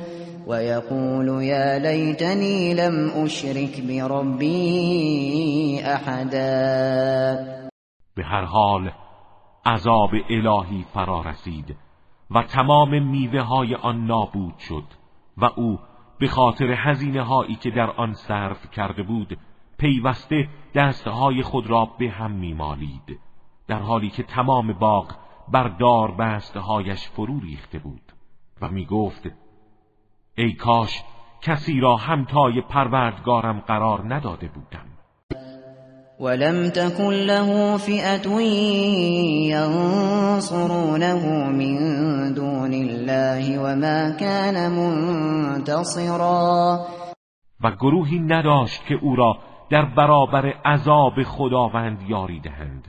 [0.47, 6.41] ويقول يا ليتني لم أشرك بربي أحدا.
[8.17, 8.93] به هر حال
[9.67, 11.77] عذاب الهی فرا رسید
[12.31, 14.85] و تمام میوه های آن نابود شد
[15.37, 15.79] و او
[16.19, 19.39] به خاطر هزینه هایی که در آن صرف کرده بود
[19.79, 23.21] پیوسته دستهای خود را به هم میمالید
[23.67, 25.17] در حالی که تمام باغ
[25.49, 28.13] بر دار بستهایش فرو ریخته بود
[28.61, 29.31] و می گفت
[30.35, 31.03] ای کاش
[31.43, 34.90] کسی را همتای پروردگارم قرار نداده بودم.
[36.21, 38.41] ولم تكن له فئة
[39.57, 41.77] ينصرونه من
[42.35, 46.21] دون الله وما كان منتصرا.
[47.65, 49.39] و گروهی نداشت که او را
[49.71, 52.85] در برابر عذاب خداوند یاری دهند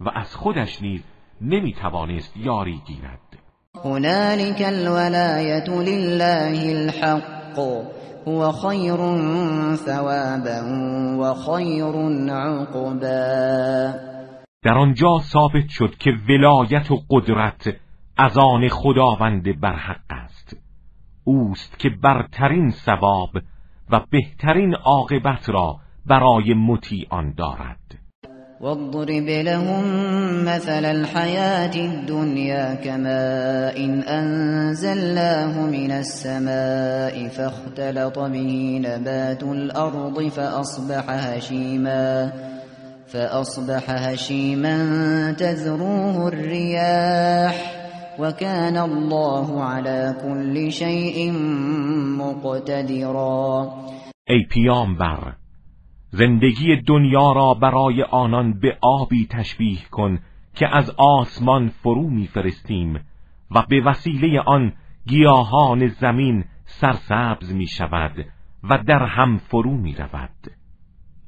[0.00, 1.04] و از خودش نیز
[1.40, 3.38] نمی‌توانست یاری گیرد.
[3.84, 7.97] هنالك الولایت لله الحق.
[8.28, 8.96] هو خیر
[9.76, 10.60] ثوابا
[11.20, 11.84] و خیر
[12.32, 13.92] عقبا.
[14.62, 17.76] در آنجا ثابت شد که ولایت و قدرت
[18.16, 20.56] از آن خداوند برحق است.
[21.24, 23.30] اوست که برترین ثواب
[23.90, 27.87] و بهترین عاقبت را برای مطیعان دارد.
[28.60, 29.84] واضرب لهم
[30.44, 42.32] مثل الحياة الدنيا كماء إن أنزلناه من السماء فاختلط به نبات الأرض فأصبح هشيما
[43.06, 44.76] فأصبح هشيما
[45.38, 47.54] تذروه الرياح
[48.18, 51.32] وكان الله على كل شيء
[52.18, 53.68] مقتدرا
[54.30, 55.37] ای پیامبر.
[56.10, 60.18] زندگی دنیا را برای آنان به آبی تشبیه کن
[60.54, 63.00] که از آسمان فرو میفرستیم
[63.50, 64.72] و به وسیله آن
[65.06, 68.26] گیاهان زمین سرسبز می شود
[68.62, 70.50] و در هم فرو می رود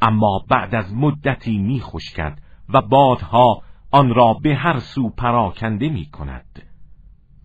[0.03, 2.39] اما بعد از مدتی می خشکد
[2.69, 6.63] و بادها آن را به هر سو پراکنده می کند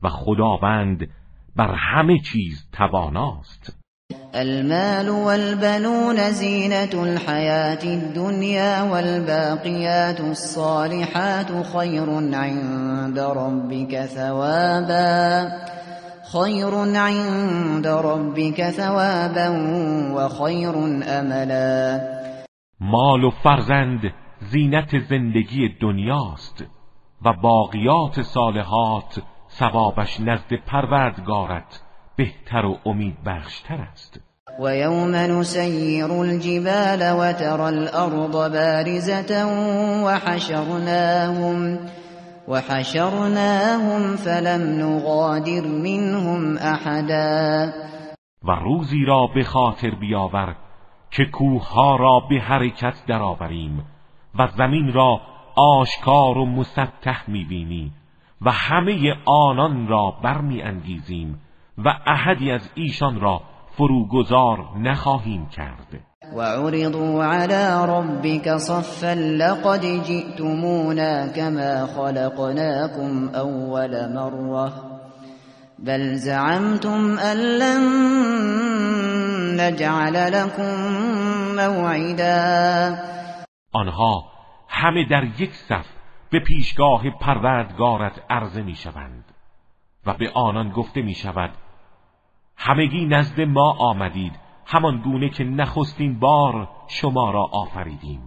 [0.03, 1.09] و خداوند
[1.55, 3.84] بر همه چیز تواناست.
[4.35, 15.49] المال والبنون زينة الحياة الدنيا والباقيات الصالحات خير عند ربك ثوابا
[16.33, 19.49] خير عند ربك ثوابا
[20.15, 20.75] وخير
[21.19, 22.01] املا
[22.79, 24.13] مال و فرزند
[24.51, 26.63] زینت زندگی دنیاست
[27.25, 29.19] و باقیات صالحات
[29.59, 31.84] ثوابش نزد پروردگارت.
[32.15, 34.19] بهتر و امید بخشتر است.
[34.59, 39.45] و یوم نسیر الجبال و ترى الارض بارزة
[40.05, 41.79] و حشرناهم
[42.47, 47.71] و حشرناهم فلم نغادر منهم احدا
[48.43, 50.55] و روزی را به خاطر بیاور
[51.11, 53.85] که کوه را به حرکت درآوریم
[54.39, 55.21] و زمین را
[55.55, 57.91] آشکار و مسطح می‌بینی
[58.41, 61.41] و همه آنان را برمی انگیزیم
[61.77, 63.41] و احدی از ایشان را
[63.77, 66.01] فروگذار نخواهیم کرد.
[66.35, 74.73] وعرضوا على ربك صفا لقد جئتمونا كما خلقناكم أول مرة.
[75.79, 77.83] بل زعمتم أن لن
[79.61, 80.75] نجعل لكم
[81.55, 82.97] موعدا.
[83.71, 84.23] آنها
[84.69, 85.85] همه در یک صف
[86.31, 89.23] به پیشگاه پروردگارت عرضه می شوند
[90.05, 91.51] و به آنان گفته می شود
[92.57, 94.31] همگی نزد ما آمدید.
[94.65, 98.21] همان گونه که نخستین بار شما را آفریدیم.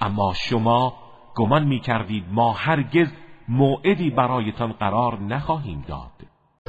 [0.00, 0.94] اما شما
[1.34, 3.08] گمان می کردید ما هرگز
[3.48, 6.10] موعدی برایتان قرار نخواهیم داد.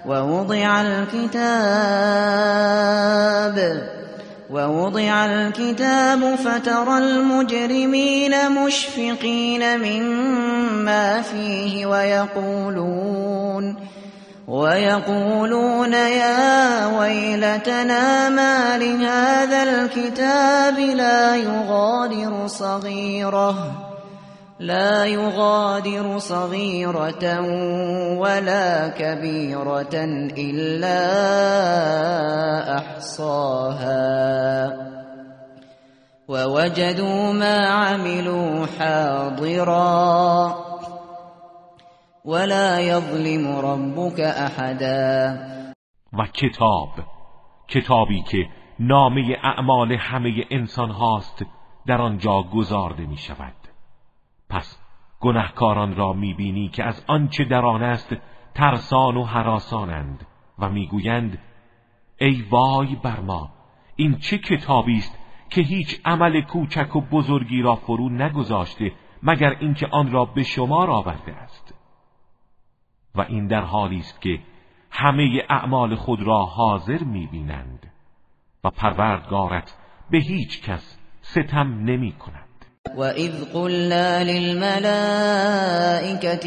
[0.06, 1.63] و وضع الكتاب
[4.51, 13.77] ووضع الكتاب فترى المجرمين مشفقين مما فيه ويقولون
[14.47, 23.71] ويقولون يا ويلتنا ما لهذا الكتاب لا يغادر صغيرة
[24.60, 27.41] لا يغادر صغيرة
[28.19, 29.95] ولا كبيرة
[30.38, 30.99] إلا
[32.77, 34.13] أحصاها.
[36.27, 40.62] ووجدوا ما عملوا حاضراً.
[42.25, 45.38] ولا يظلم ربك احدا
[46.13, 46.89] و کتاب
[47.67, 51.45] کتابی که نامه اعمال همه انسان هاست
[51.86, 53.55] در آنجا گذارده می شود
[54.49, 54.79] پس
[55.19, 58.15] گنهکاران را می بینی که از آنچه در آن است
[58.55, 60.27] ترسان و حراسانند
[60.59, 61.38] و می‌گویند
[62.19, 63.49] ای وای بر ما
[63.95, 68.91] این چه کتابی است که هیچ عمل کوچک و بزرگی را فرو نگذاشته
[69.23, 71.62] مگر اینکه آن را به شما آورده است؟
[73.15, 74.39] و این در حالی است که
[74.91, 77.91] همه اعمال خود را حاضر می‌بینند
[78.63, 79.73] و پروردگارت
[80.12, 82.43] به هیچ کس ستم نمی کند.
[82.97, 84.84] اذ قلنا للملائكة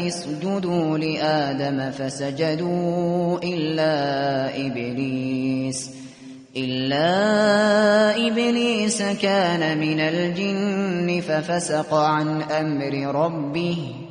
[0.07, 5.97] اسجدوا لآدم فسجدوا إلا إبليس
[6.57, 7.07] إلا
[8.27, 14.06] إبليس كان من الجن ففسق عن أمر ربه.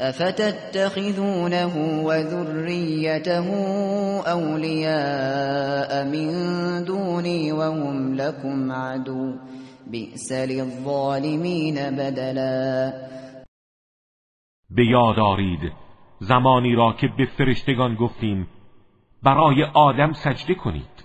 [0.00, 1.66] افتتخذونه
[2.04, 3.48] وذريته
[4.26, 6.30] اولیاء من
[6.84, 9.34] دونی وهم لكم عدو
[9.90, 12.92] بئس للظالمین بدلا
[14.70, 15.72] به یاد آرید
[16.20, 18.48] زمانی را که به فرشتگان گفتیم
[19.22, 21.04] برای آدم سجده کنید.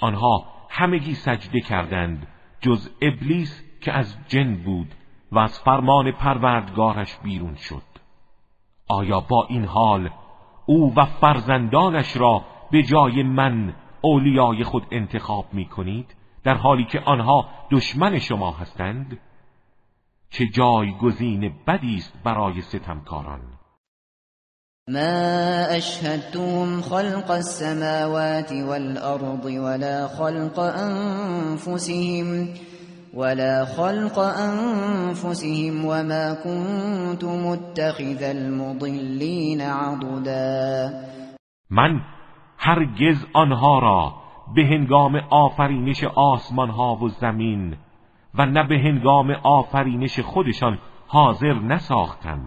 [0.00, 2.26] آنها همگی سجده کردند
[2.60, 4.94] جز ابلیس که از جن بود
[5.32, 7.93] و از فرمان پروردگارش بیرون شد.
[8.88, 10.10] آیا با این حال
[10.66, 17.00] او و فرزندانش را به جای من اولیای خود انتخاب می کنید در حالی که
[17.00, 19.18] آنها دشمن شما هستند؟
[20.30, 23.40] چه جایگزین بدی است برای ستمکاران؟
[24.88, 32.48] ما اشهدتم خلق السماوات والارض ولا خلق انفسهم
[33.16, 40.90] ولا خلق انفسهم وما كنت متخذ المضلين عضدا.
[41.70, 42.00] من
[42.58, 44.14] هرگز آنها را
[44.54, 47.76] به هنگام آفرینش آسمان ها و زمین
[48.34, 52.40] و نه به هنگام آفرینش خودشان حاضر نساختم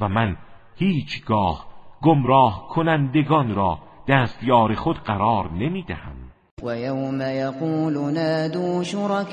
[0.00, 0.36] و من
[0.76, 1.66] هیچگاه
[2.02, 3.78] گمراه کنندگان را
[4.08, 6.21] دستیار خود قرار نمی‌دهم.
[6.62, 9.32] ويوم يقول نادوا شركائي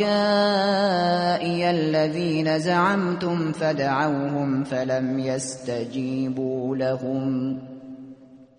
[1.70, 7.58] الذين زعمتم فدعوهم فلم يستجيبوا لهم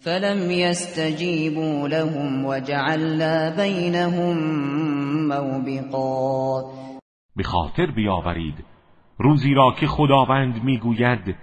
[0.00, 4.36] فلم يستجيبوا لهم وجعلنا بينهم
[5.28, 6.62] موبقا.
[7.36, 8.54] به خاطر بیاورید
[9.18, 11.36] روزی را که خداوند می‌گوید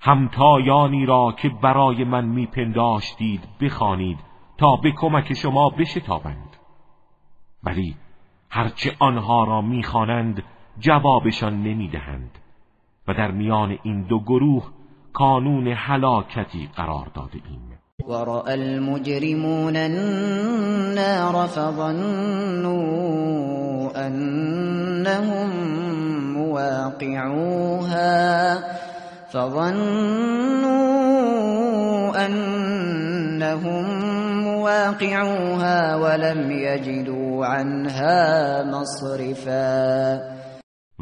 [0.00, 4.29] همتایانی را که برای من میپنداشتید بخوانید.
[4.60, 6.56] تا به کمک شما بشتابند.
[7.64, 7.96] ولی
[8.50, 10.42] هرچه آنها را می‌خوانند
[10.78, 12.30] جوابشان نمی‌دهند
[13.08, 14.64] و در میان این دو گروه
[15.12, 22.80] کانون هلاکتی قرار داده ایم ورأى المجرمون النار فظنوا
[23.96, 25.50] انهم
[26.36, 27.78] مواقعوها
[29.32, 30.80] فظنوا
[32.16, 34.09] انهم
[34.62, 40.18] واقعوها ولم يجدوا عنها مصرفا.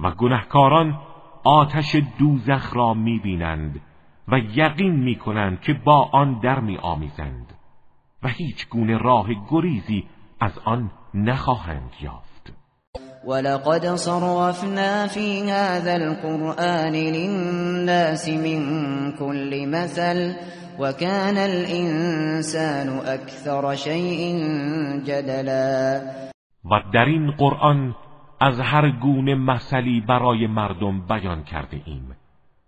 [0.02, 0.98] و گنهکاران
[1.44, 3.80] آتش دوزخ را می‌بینند
[4.28, 7.54] و یقین می‌کنند که با آن در میآمیزند
[8.22, 10.08] و هیچ گونه راه گریزی
[10.40, 12.27] از آن نخواهند یافت.
[13.28, 18.60] ولقد صرفنا في هذا القرآن للناس من
[19.12, 20.34] كل مثل
[20.78, 24.36] وكان الانسان اکثر شیء
[25.04, 26.00] جدلا.
[26.64, 27.94] و در این قرآن
[28.40, 32.16] از هر گونه مثلی برای مردم بیان کرده ایم.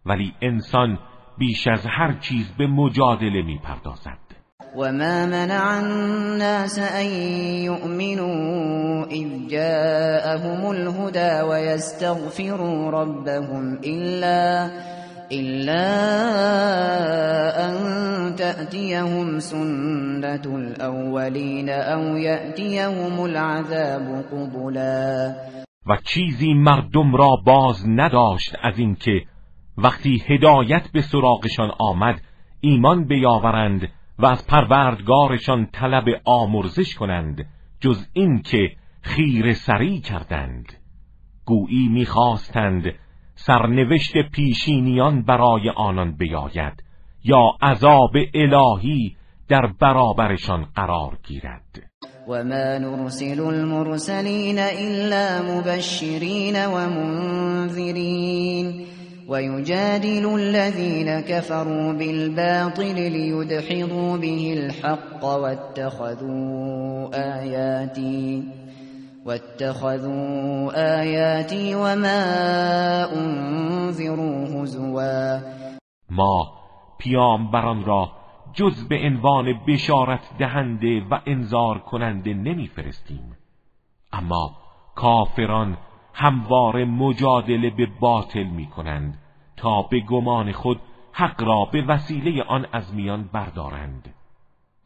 [0.06, 0.98] ولی انسان
[1.38, 4.18] بیش از هر چیز به مجادله می پردازد
[4.76, 7.06] و ما منع الناس ان
[7.64, 14.70] يؤمنوا اذ جاءهم الهدى ويستغفروا ربهم الا
[15.32, 15.86] إلا
[17.66, 17.76] أن
[18.36, 25.34] تأتيهم سنة الأولين أو يأتيهم العذاب قبلا.
[25.86, 29.22] و چیزی مردم را باز نداشت از اینکه
[29.78, 32.20] وقتی هدایت به سراغشان آمد
[32.60, 33.88] ایمان بیاورند
[34.22, 37.46] و از پروردگارشان طلب آمرزش کنند
[37.80, 38.70] جز اینکه
[39.02, 40.72] خیر سری کردند.
[41.44, 42.84] گویی می‌خواستند
[43.34, 46.82] سرنوشت پیشینیان برای آنان بیاید
[47.24, 49.16] یا عذاب الهی
[49.48, 51.82] در برابرشان قرار گیرد.
[52.28, 58.86] و ما نرسل المرسلین الا مبشرین و منذرین
[59.30, 68.42] ويجادل الذين كفروا بالباطل ليدحضوا به الحق واتخذوا آياتي
[69.26, 72.22] واتخذوا آیاتی و ما
[73.12, 75.40] انذروا هزوا.
[76.10, 76.52] ما
[76.98, 78.12] پیامبران را
[78.54, 83.36] جز به عنوان بشارت دهنده و انذار کننده نمیفرستیم.
[84.12, 84.50] اما
[84.94, 85.76] کافران
[86.14, 89.18] هموار مجادله به باطل می کنند
[89.56, 90.80] تا به گمان خود
[91.12, 94.14] حق را به وسیله آن از میان بردارند.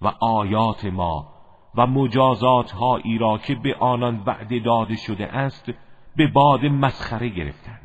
[0.03, 1.27] و آیات ما
[1.75, 5.65] و مجازات هایی را که به آنان وعده داده شده است
[6.17, 7.85] به باد مسخره گرفتند.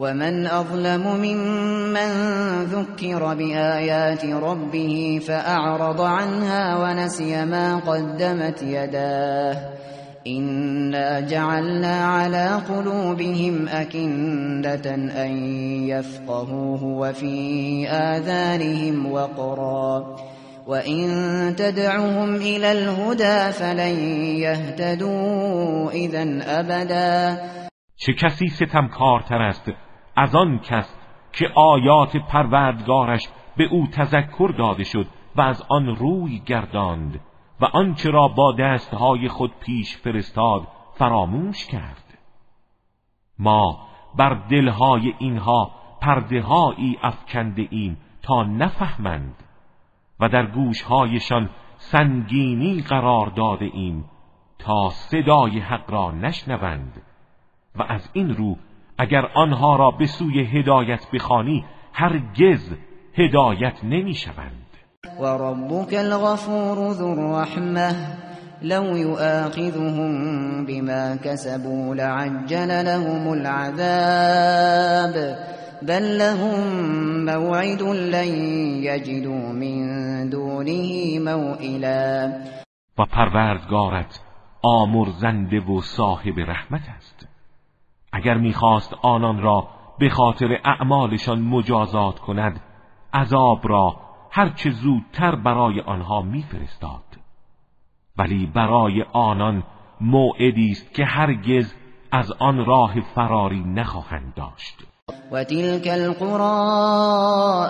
[0.00, 2.12] و من اظلم ممن
[2.66, 9.56] ذکر بآیات ربه فاعرض عنها ونسي ما قدمت يداه
[10.26, 15.32] إنا جعلنا على قلوبهم أكندة أن
[15.88, 20.16] يفقهوه وفي آذانهم وقرا
[20.66, 23.96] وَإِن تدعهم إلى الهدى فلن
[24.38, 26.24] يهتدوا إذا
[26.60, 27.38] أبدا
[27.96, 29.70] چه کسی ستمکارتر است
[30.16, 30.94] از آن کس
[31.32, 35.06] که آیات پروردگارش به او تذکر داده شد
[35.36, 37.20] و از آن روی گرداند؟
[37.60, 42.18] و آنچه را با دستهای خود پیش فرستاد فراموش کرد.
[43.38, 49.34] ما بر دلهای اینها پردههایی افکنده ایم تا نفهمند
[50.20, 54.04] و در گوشهایشان سنگینی قرار داده ایم
[54.58, 57.02] تا صدای حق را نشنوند
[57.74, 58.56] و از این رو
[58.98, 62.76] اگر آنها را به سوی هدایت بخوانی هرگز
[63.14, 64.69] هدایت نمی‌شوند.
[65.20, 67.96] ربک الغفور ذو الرحمه
[68.62, 70.12] لو يؤاخذهم
[70.66, 75.14] بما كسبوا لعجل لهم العذاب.
[75.82, 76.60] بل لهم
[77.24, 78.34] موعد لن
[78.84, 79.80] يجدوا من
[80.30, 82.32] دونه موئلا.
[82.98, 84.20] و پروردگارت
[84.62, 87.28] آمرزنده و صاحب رحمت است.
[88.12, 92.60] اگر می‌خواست آنان را به خاطر اعمالشان مجازات کند
[93.14, 97.04] عذاب را هرچه زودتر برای آنها میفرستاد.
[98.18, 99.62] ولی برای آنان
[100.00, 101.74] موعدی است که هرگز
[102.12, 104.78] از آن راه فراری نخواهند داشت.
[105.32, 106.50] وتلك القرى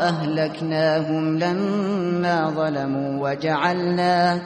[0.01, 4.41] أهلكناهم لما ظلموا وجعلنا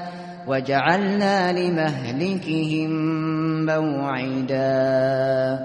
[0.49, 2.91] وجعلنا لمهلكهم
[3.65, 5.59] موعدا.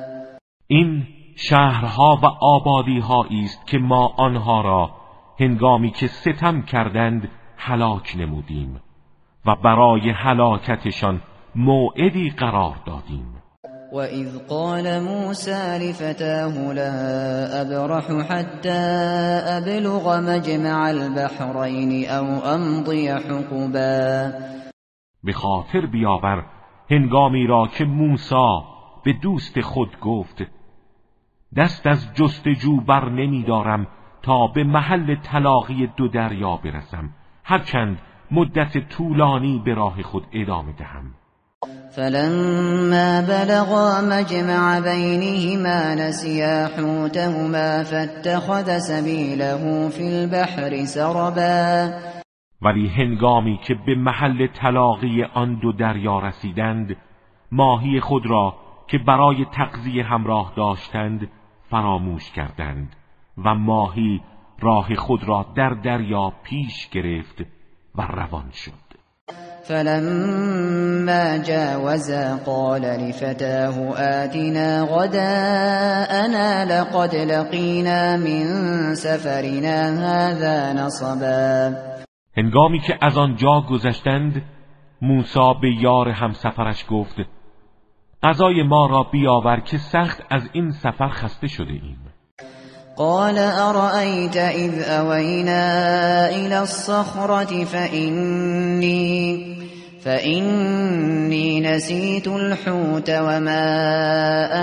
[0.68, 4.99] این شهرها و آبادیهایی است که ما آنها را
[5.40, 8.82] هنگامی که ستم کردند هلاک نمودیم
[9.46, 11.22] و برای هلاکتشان
[11.56, 13.36] موعدی قرار دادیم.
[13.94, 16.92] وَإِذْ قَالَ مُوسَى لِفَتَاهُ لَا
[17.62, 18.82] أَبْرَحُ حَتَّى
[19.58, 22.26] أَبْلُغَ مَجْمَعَ الْبَحْرَيْنِ أَوْ
[22.56, 24.32] أَمْضِيَ حُقُبًا.
[25.24, 26.46] به خاطر بیاور
[26.92, 28.60] هنگامی را که موسی
[29.06, 30.44] به دوست خود گفت
[31.56, 33.88] دست از جستجو بر نمیدارم
[34.22, 37.10] تا به محل تلاقی دو دریا برسم.
[37.44, 37.98] هرچند
[38.32, 41.14] مدت طولانی به راه خود ادامه دهم.
[41.96, 51.90] فلما بلغا مجمع بينهما نسيا حوتهما فاتخذ سبيله في البحر سربا.
[52.62, 56.98] ولی هنگامی که به محل تلاقی آن دو دریا رسیدند
[57.52, 58.56] ماهی خود را
[58.88, 61.30] که برای تقضیه همراه داشتند
[61.70, 62.96] فراموش کردند.
[63.46, 64.22] و ماهی
[64.62, 67.42] راه خود را در دریا پیش گرفت
[67.96, 68.90] و روان شد.
[69.64, 73.76] فلما جاوزا قال لفتاه
[74.24, 81.74] آتنا غداءنا لقد لقینا من سفرنا هذا نصبا.
[82.38, 84.42] هنگامی که از آنجا گذشتند
[85.02, 87.16] موسی به یار همسفرش گفت
[88.24, 92.09] غذای ما را بیاور که سخت از این سفر خسته شده ایم.
[93.00, 95.64] قال أرأيت إذ أوينا
[96.30, 99.56] إلى الصخرة فإني
[100.04, 103.66] فإني نسيت الحوت وما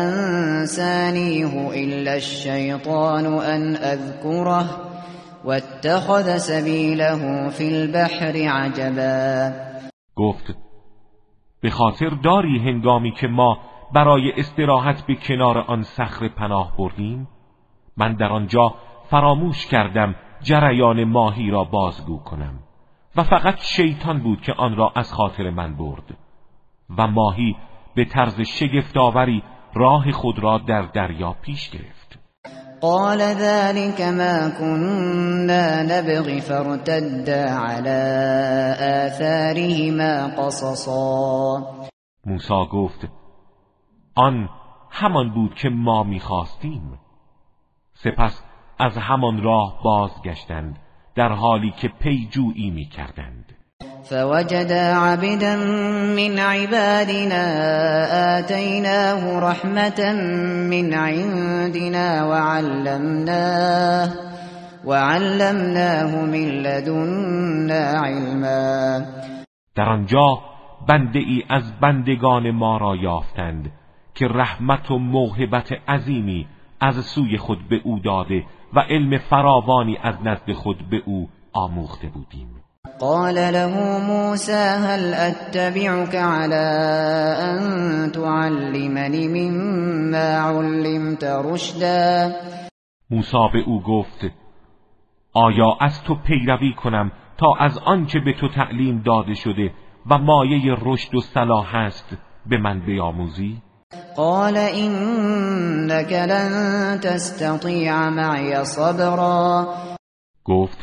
[0.03, 4.67] أنسانيه إلا الشيطان أن أذكره
[5.45, 9.53] واتخذ سبيله في البحر عجبا.
[10.17, 10.57] گفت
[11.63, 13.59] به خاطر داری هنگامی که ما
[13.95, 17.36] برای استراحت به کنار آن صخره پناه بردیم؟
[17.97, 18.75] من در آنجا
[19.11, 22.59] فراموش کردم جریان ماهی را بازگو کنم
[23.17, 26.17] و فقط شیطان بود که آن را از خاطر من برد
[26.99, 27.57] و ماهی
[27.95, 29.43] به طرز شگفتآوری
[29.75, 32.19] راه خود را در دریا پیش گرفت.
[32.81, 38.01] قال ذلك ما كنا نبغي فارتد على
[39.07, 41.63] آثارهما قصصا.
[42.27, 43.09] موسی گفت
[44.15, 44.49] آن
[44.91, 46.99] همان بود که ما می‌خواستیم.
[48.07, 48.43] سپس
[48.79, 50.79] از همان راه بازگشتند
[51.15, 53.53] در حالی که پیجویی می کردند
[54.03, 55.57] فوجد عبدا
[56.17, 57.45] من عبادنا
[58.39, 60.13] آتيناه رحمة
[60.71, 64.09] من عندنا وعلمناه
[64.85, 69.01] وعلمناه من لدنا علما.
[69.75, 70.39] در آنجا
[70.89, 73.73] بنده ای از بندگان ما را یافتند
[74.15, 76.47] که رحمت و موهبت عظیمی
[76.81, 82.09] از سوی خود به او داده و علم فراوانی از نزد خود به او آموخته
[82.09, 82.49] بودیم.
[83.01, 86.65] قال له موسى هل اتبعك على
[87.41, 92.31] ان تعلمني مما علمت رشدا؟
[93.11, 94.27] موسی به او گفت
[95.33, 99.73] آیا از تو پیروی کنم تا از آنچه به تو تعلیم داده شده
[100.11, 102.17] و مایه رشد و صلاح است
[102.47, 103.63] به من بیاموزی؟
[104.17, 109.67] قال انك لن تستطيع معي صبرا.
[110.45, 110.79] گفت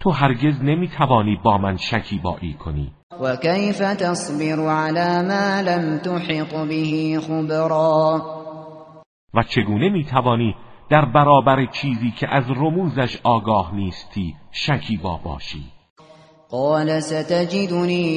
[0.00, 2.92] تو هرگز نمی‌توانی با من شکیبایی کنی.
[3.20, 8.22] و کیف تصبر على ما لم تحط به خبرا؟
[9.34, 10.54] و چگونه می‌توانی
[10.90, 15.64] در برابر چیزی که از رموزش آگاه نیستی شکیبا باشی؟
[16.50, 18.10] قال ستجدني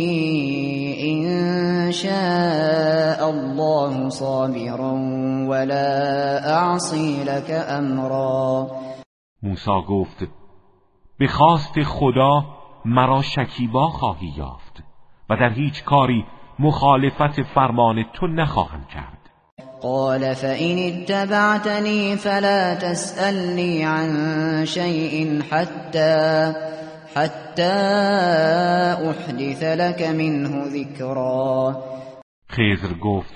[1.09, 4.93] إن شاء الله صابرا
[5.49, 5.89] ولا
[6.55, 8.67] اعصي لك امرا
[9.43, 10.27] موسی گفت
[11.19, 12.43] به خواست خدا
[12.85, 14.83] مرا شکیبا خواهی یافت
[15.29, 16.25] و در هیچ کاری
[16.59, 19.17] مخالفت فرمان تو نخواهم کرد.
[19.81, 26.53] قال فإن اتبعتني فلا تسألني عن شيء حتى
[27.15, 27.73] حتى
[29.09, 31.75] احدث لك منه ذکرا.
[32.55, 33.35] خیزر گفت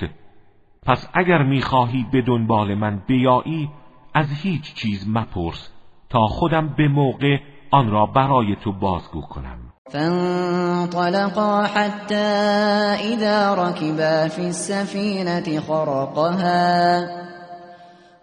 [0.86, 3.70] پس اگر می‌خواهی به دنبال من بیایی
[4.14, 5.70] از هیچ چیز مپرس
[6.10, 7.38] تا خودم به موقع
[7.72, 9.58] آن را برای تو بازگو کنم.
[9.90, 12.28] فانطلقا حتى
[13.14, 17.02] اذا ركبا في السفينة خرقها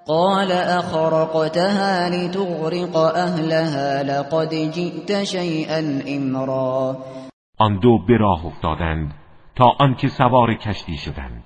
[0.06, 6.96] قال اخرقتها لتغرق اهلها لقد جئت شيئا امرا.
[7.58, 9.23] آن دو به راه افتادند.
[9.56, 11.44] تا آنکه سوار کشتی شدند.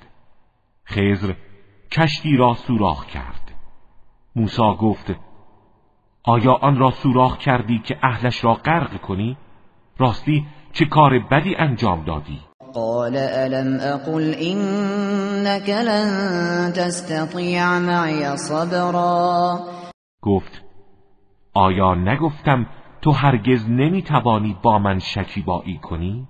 [0.87, 1.35] خزر
[1.93, 3.53] کشتی را سوراخ کرد.
[4.37, 5.15] موسی گفت
[6.25, 9.37] آیا آن را سوراخ کردی که اهلش را غرق کنی؟
[9.99, 12.41] راستی چه کار بدی انجام دادی؟
[12.75, 19.59] قال الم اقل انك لن تستطيع معي صبرا؟
[20.23, 20.65] گفت
[21.55, 22.67] آیا نگفتم
[23.03, 26.29] تو هرگز نمی‌توانی با من شکیبایی کنی؟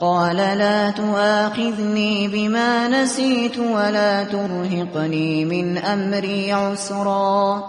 [0.00, 7.62] قال لا تؤاخذني بما نسيت ولا ترهقني من امری عسرا.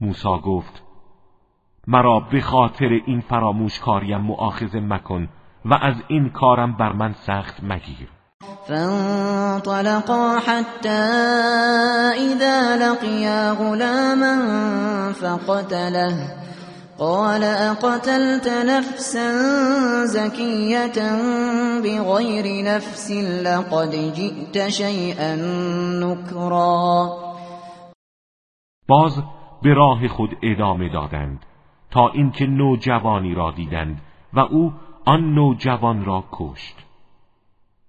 [0.00, 0.82] موسی گفت
[1.86, 5.28] مرا به خاطر این فراموش کاریم مؤاخذه مکن
[5.64, 8.08] و از این کارم بر من سخت مگیر.
[8.68, 10.88] فانطلقا حتى
[12.18, 14.36] اذا لقيا غلاما
[15.12, 16.46] فقتله.
[16.98, 19.30] قال اقتلت نفسا
[20.04, 20.98] زكية
[21.84, 23.10] بغير نفس
[23.44, 25.36] لقد جئت شيئا
[26.00, 27.08] نكرا.
[28.88, 29.22] باز
[29.62, 31.46] به راه خود ادامه دادند
[31.90, 34.72] تا اینکه نوجوانی را دیدند و او
[35.04, 36.76] آن نوجوان را کشت.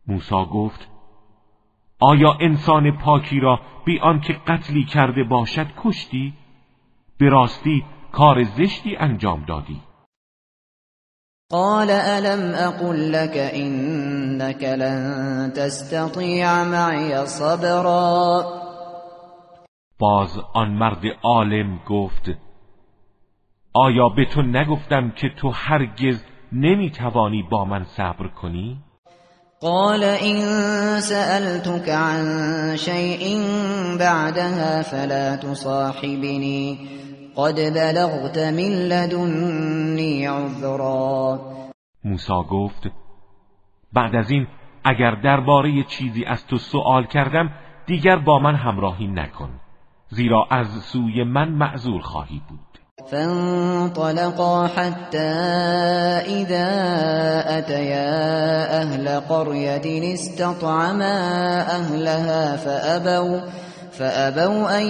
[0.07, 0.89] موسی گفت
[1.99, 6.33] آیا انسان پاکی را بی آنکه قتلی کرده باشد کشتی؟
[7.17, 7.83] به راستی
[8.18, 9.82] کار زشتی انجام دادی.
[11.51, 18.43] قال الم اقل لك انك لن تستطيع معي صبرا.
[19.99, 22.30] باز آن مرد عالم گفت
[23.74, 28.84] آیا به تو نگفتم که تو هرگز نمی‌توانی با من صبر کنی؟
[29.61, 30.39] قال إن
[30.99, 33.38] سألتك عن شيء
[33.99, 36.88] بعدها فلا تصاحبني.
[37.38, 41.39] قد بلغت من لدنی عذرا.
[42.03, 42.83] موسی گفت
[43.93, 44.47] بعد از این
[44.83, 47.49] اگر درباره چیزی از تو سوال کردم
[47.88, 49.49] دیگر با من همراهی نکن
[50.09, 52.59] زیرا از سوی من معذور خواهی بود.
[53.11, 55.33] فانطلقا حتى
[56.41, 56.69] إذا
[57.57, 61.17] أتيا أهل قرية استطعما
[61.61, 63.39] أهلها فأبوا
[63.99, 64.85] فأبوا أن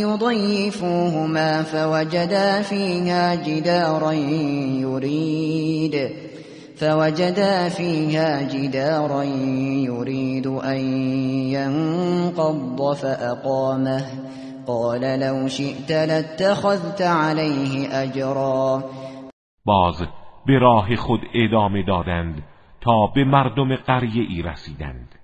[0.00, 4.12] يضيفوهما فوجدا فيها جدارا
[4.82, 6.10] يريد.
[6.76, 9.22] فوجدا فيها جدارا
[9.88, 10.78] يريد أن
[11.52, 14.04] ينقض فأقامه.
[14.66, 18.82] قال لو شئت لاتخذت عليه اجرا
[19.66, 20.02] باز
[20.46, 22.42] به راه خود ادامه دادند
[22.80, 25.15] تا به مردم قریه ای رسیدند.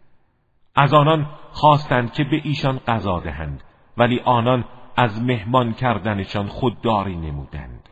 [0.75, 3.63] از آنان خواستند که به ایشان قضا دهند
[3.97, 4.65] ولی آنان
[4.97, 7.89] از مهمان کردنشان خودداری نمودند.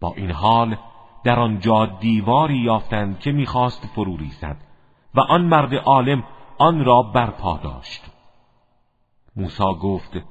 [0.00, 0.76] با این حال
[1.24, 4.56] در آنجا دیواری یافتند که می‌خواست فرو ریزد
[5.14, 6.24] و آن مرد عالم
[6.58, 8.04] آن را برپا داشت.
[9.36, 10.22] موسی گفت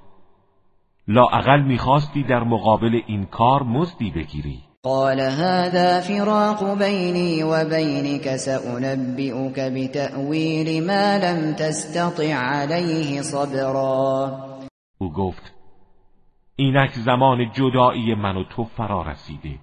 [1.08, 4.67] لااقل می‌خواستی در مقابل این کار مزدی بگیری.
[4.88, 14.32] قال هذا فراق بيني وبينك سأنبئك بتأويل ما لم تستطع عليه صبرا.
[15.02, 15.54] او گفت
[16.56, 19.60] اینک زمان جدایی من و تو فرا رسیده.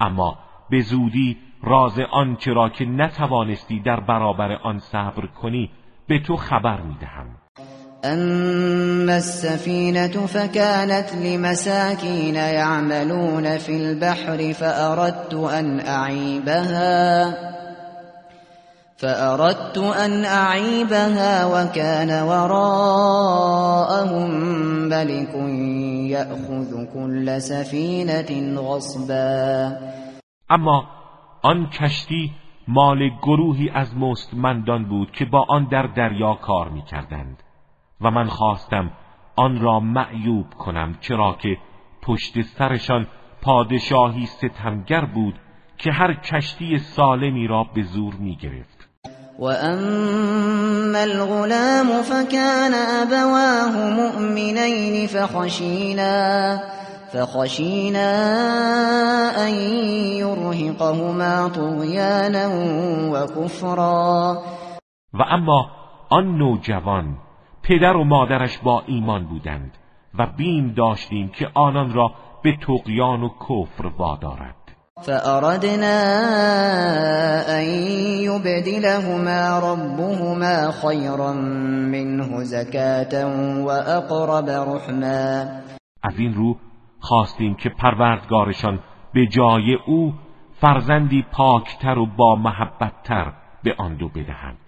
[0.00, 0.38] اما
[0.70, 5.70] به زودی راز آنچه را که نتوانستی در برابر آن صبر کنی
[6.08, 7.47] به تو خبر می‌دهم.
[8.04, 17.34] أما السفينة فكانت لمساكين يعملون في البحر فأردت أن أعيبها
[18.96, 23.50] فأردت أن أعيبها وكان وراءهم
[24.88, 25.34] ملك
[26.10, 29.76] يأخذ كل سفينة غصبا.
[30.50, 30.82] اما
[31.42, 32.32] آن کشتی
[32.68, 37.42] مال گروهی از مستمندان بود که با آن در دریا کار می‌کردند.
[38.00, 38.90] و من خواستم
[39.36, 41.56] آن را معیوب کنم چرا که
[42.02, 43.06] پشت سرشان
[43.42, 45.34] پادشاهی ستمگر بود
[45.78, 48.88] که هر کشتی سالمی را به زور می گرفت
[49.38, 56.58] و اما الغلام فكان ابواه مؤمنین فخشینا
[57.12, 58.10] فخشینا
[59.36, 59.54] ان
[60.18, 62.50] یرهقهما طغیانا
[63.12, 64.42] و کفرا
[65.14, 65.70] و اما
[66.10, 67.18] آن نوجوان
[67.68, 69.78] پدر و مادرش با ایمان بودند
[70.18, 72.12] و بیم داشتیم که آنان را
[72.42, 74.54] به تقیان و کفر وادارد.
[75.02, 76.00] فأردنا
[77.48, 77.64] أن
[78.28, 81.32] يبدلهما ربهما خيرا
[81.92, 83.26] منه زكاة
[83.64, 85.44] وأقرب رحما.
[86.02, 86.56] از این رو
[87.00, 88.78] خواستیم که پروردگارشان
[89.14, 90.14] به جای او
[90.60, 93.32] فرزندی پاکتر و با محبتتر
[93.64, 94.67] به آن دو بدهند.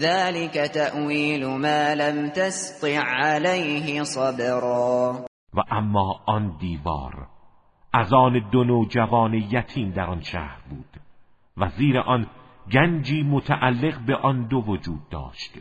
[0.00, 5.24] ذلك تأویل ما لم تستطع عليه صبرا.
[5.54, 7.26] و اما آن دیوار
[7.92, 11.00] از آن دو نوجوان یتیم در آن شهر بود
[11.56, 12.26] و زیر آن
[12.72, 15.58] گنجی متعلق به آن دو وجود داشت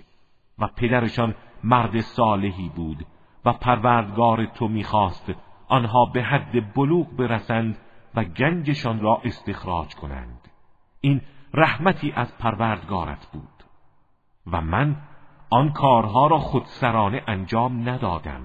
[0.60, 3.06] و پدرشان مرد صالحی بود
[3.46, 5.34] و پروردگار تو می‌خواست
[5.68, 7.78] آنها به حد بلوغ برسند
[8.16, 10.40] و گنجشان را استخراج کنند.
[11.02, 11.22] این
[11.54, 13.57] رحمتی از پروردگارت بود.
[14.52, 14.96] و من
[15.50, 18.42] آن کارها را خودسرانه انجام ندادم.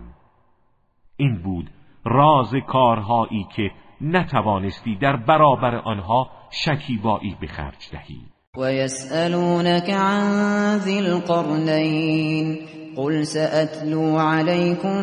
[1.17, 1.71] این بود
[2.05, 8.21] راز کارهایی که نتوانستی در برابر آنها شکیبایی به خرج دهی.
[8.59, 12.59] و یسألونك عن ذی القرنین
[12.97, 15.03] قل سأتلو علیکم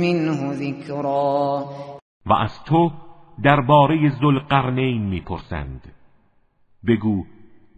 [0.00, 1.64] منه ذکرا
[2.26, 2.90] و از تو
[3.44, 5.92] درباره ذوالقرنین می‌پرسند.
[6.86, 7.24] بگو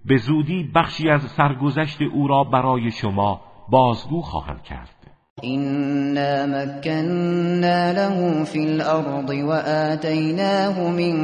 [0.08, 3.40] به زودی بخشی از سرگذشت او را برای شما
[3.70, 4.96] بازگو خواهم کرد.
[5.44, 11.14] إنا مكنا له في الأرض وآتيناه من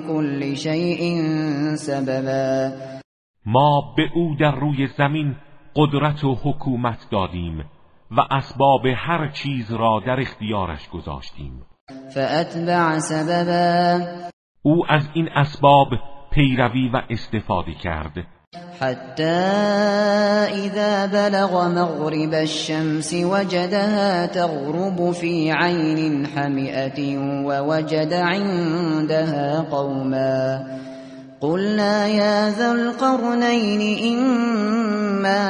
[0.00, 1.24] كل شيء
[1.74, 2.72] سببا.
[3.46, 5.36] ما به او در روی زمین
[5.76, 7.64] قدرت و حکومت دادیم
[8.10, 11.62] و اسباب هر چیز را در اختیارش گذاشتیم.
[12.14, 14.06] فأتبع سببا.
[14.62, 15.88] او از این اسباب
[16.38, 18.24] پیروی و استفاده کرد.
[18.80, 19.22] حتى
[20.54, 30.64] إذا بلغ مغرب الشمس وجدها تغرب في عين حمئة ووجد عندها قوما.
[31.40, 35.42] قلنا يا ذا القرنين إما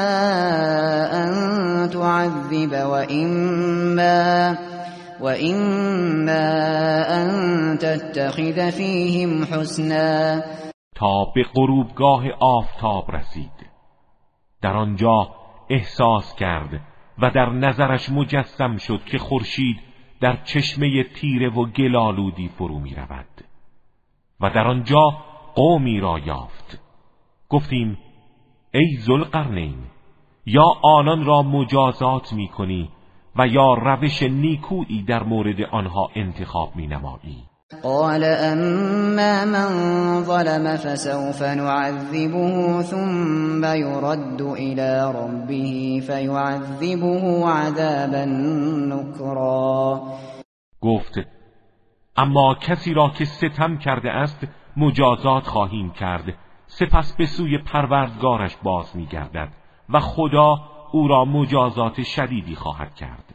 [1.24, 1.30] أن
[1.90, 4.56] تعذب وإما
[5.20, 6.46] وإما
[7.22, 10.42] أن تتخذ فيهم حسنا.
[10.98, 13.70] تا به غروبگاه آفتاب رسید.
[14.62, 15.30] در آنجا
[15.68, 16.80] احساس کرد
[17.18, 19.80] و در نظرش مجسم شد که خورشید
[20.20, 23.44] در چشمه تیره و گلالودی فرو می رود
[24.40, 25.10] و در آنجا
[25.54, 26.80] قومی را یافت.
[27.48, 27.98] گفتیم
[28.74, 29.78] ای ذوالقرنین
[30.46, 32.90] یا آنان را مجازات می کنی
[33.36, 37.44] و یا روش نیکویی در مورد آنها انتخاب می نمایی
[37.82, 39.68] قال اما من
[40.22, 48.24] ظلم فسوف نعذبه ثم يرد الى ربه فيعذبه عذابا
[48.88, 50.02] نكرا.
[50.80, 51.14] گفت
[52.16, 54.46] اما کسی را که ستم کرده است
[54.76, 56.34] مجازات خواهیم کرد.
[56.66, 59.48] سپس به سوی پروردگارش باز میگردد
[59.88, 60.56] و خدا
[60.92, 63.27] او را مجازات شدیدی خواهد کرد.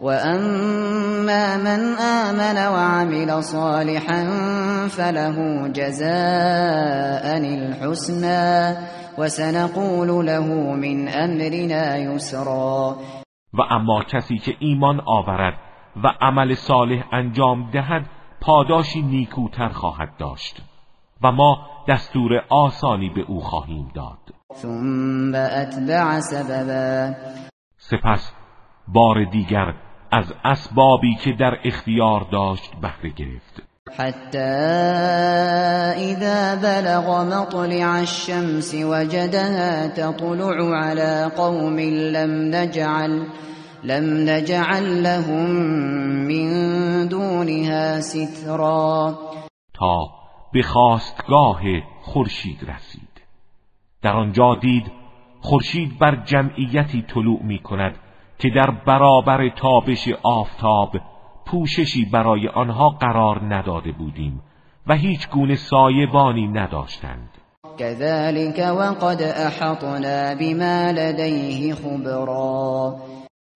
[0.00, 4.24] وأما من آمن وعمل صالحا
[4.88, 8.76] فله جزاء الحسنى
[9.18, 12.96] وسنقول له من امرنا يسرا
[13.54, 15.54] و اما کسی که ایمان آورد
[16.04, 18.06] و عمل صالح انجام دهد
[18.40, 20.62] پاداشی نیکوتر خواهد داشت
[21.22, 21.58] و ما
[21.88, 24.18] دستور آسانی به او خواهیم داد.
[24.54, 27.14] ثم اتبع سببا
[27.78, 28.32] سپس
[28.88, 29.74] بار دیگر
[30.10, 33.62] از اسبابی که در اختیار داشت بهره گرفت.
[33.98, 34.38] حتی
[36.12, 41.78] اذا بلغ مطلع الشمس وجدها تطلع على قوم
[42.12, 43.26] لم نجعل
[43.84, 45.50] لم نجعل لهم
[46.26, 49.18] من دونها سترا.
[49.74, 50.10] تا
[50.52, 51.60] به خواستگاه
[52.02, 53.22] خورشید رسید.
[54.02, 54.92] در آنجا دید
[55.40, 57.94] خورشید بر جمعیتی طلوع می کند
[58.38, 60.90] که در برابر تابش آفتاب
[61.46, 64.42] پوششی برای آنها قرار نداده بودیم
[64.86, 67.28] و هیچ گونه سایبانی نداشتند.
[67.78, 72.94] كذلك وقد احطنا بما لديه خبرا.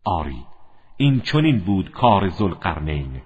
[0.05, 0.45] آری
[0.97, 3.21] این چنین بود کار ذوالقرنین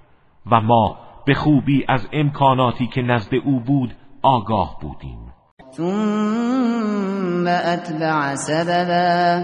[0.51, 0.97] و ما
[1.27, 5.33] به خوبی از امکاناتی که نزد او بود آگاه بودیم.
[5.73, 9.43] ثم اتبع سببا.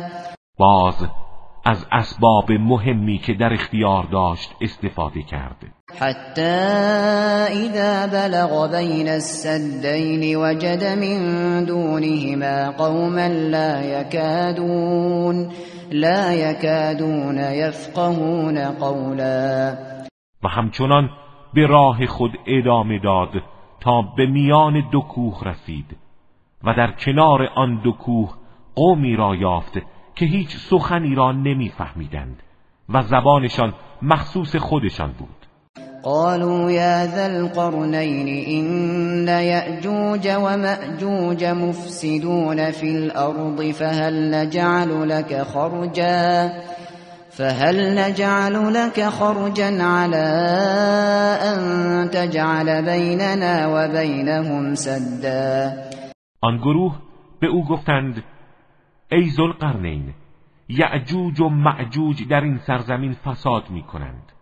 [0.59, 1.09] باز
[1.65, 5.57] از اسباب مهمی که در اختیار داشت استفاده کرد.
[6.01, 6.41] حتی
[7.53, 15.49] اذا بلغ بین السدین وجد من دونهما قوما لا يكادون
[15.93, 19.77] لا يكادون يفقهون قولا.
[20.43, 21.11] و همچنان
[21.55, 23.31] به راه خود ادامه داد
[23.81, 25.97] تا به میان دو کوه رسید
[26.65, 28.35] و در کنار آن دو کوه
[28.75, 29.79] قومی را یافت
[30.15, 32.43] که هیچ سخنی را نمیفهمیدند
[32.89, 35.41] و زبانشان مخصوص خودشان بود.
[36.03, 46.53] قالوا يا ذا القرنين إن يأجوج ومأجوج مفسدون في الأرض فهل نجعل لك خرجا؟
[47.31, 50.27] فهل نجعل لك خرجا على
[51.43, 55.73] أن تجعل بيننا وبينهم سدا؟
[56.45, 56.95] آن گروه
[57.43, 58.23] به او گفتند
[59.13, 60.15] ای ذوالقرنین
[60.69, 64.33] یعجوج و معجوج در این سرزمین فساد می کنند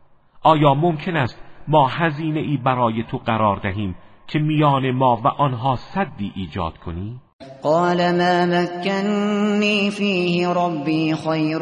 [0.43, 3.95] آیا ممکن است ما هزینه ای برای تو قرار دهیم
[4.27, 7.21] که میان ما و آنها صدی ایجاد کنی؟
[7.62, 11.61] قال ما مكنني فيه ربي خير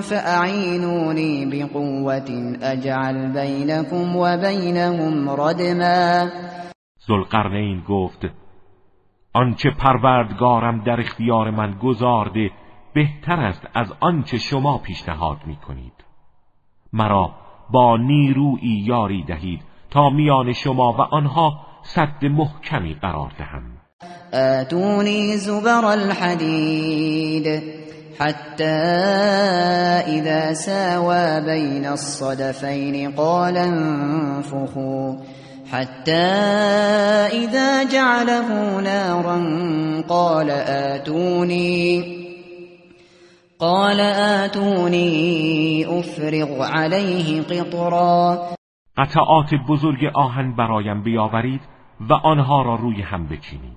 [0.00, 6.30] فأعينوني بقوة أجعل بينكم وبينهم ردما.
[7.08, 8.26] ذوالقرنین گفت
[9.32, 12.50] آنچه پروردگارم در اختیار من گذارده
[12.94, 16.04] بهتر است از آنچه شما پیشنهاد می کنید
[16.92, 17.30] مرا
[17.70, 19.60] با نیرویی یاری دهید
[19.90, 23.62] تا میان شما و آنها صد محکمی قرار دهم.
[24.32, 27.46] آتونی زبر الحدید
[28.20, 28.64] حتى
[30.06, 35.16] إذا ساوى بين الصدفين قال انفخوا
[35.72, 36.26] حتى
[37.44, 39.38] إذا جعله نارا
[40.08, 42.02] قال آتوني
[43.60, 48.38] قال آتوني افرغ عليه قطرا.
[48.98, 51.60] قطعات بزرگ آهن برایم بیاورید
[52.00, 53.76] و آنها را روی هم بچینید.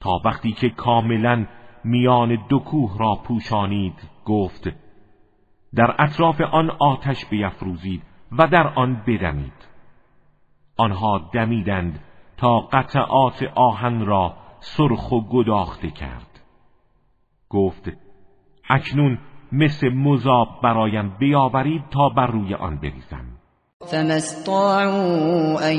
[0.00, 1.46] تا وقتی که کاملا
[1.84, 4.68] میان دو کوه را پوشانید گفت
[5.74, 8.02] در اطراف آن آتش بیفروزید
[8.38, 9.59] و در آن بدمید.
[10.80, 12.00] آنها دمیدند
[12.36, 16.40] تا قطعات آهن را سرخ و گداخته کرد.
[17.48, 17.90] گفت
[18.70, 19.18] اکنون
[19.52, 23.24] مثل مذاب برایم بیاورید تا بر روی آن بریزم.
[23.80, 25.76] فما استطاعوا ان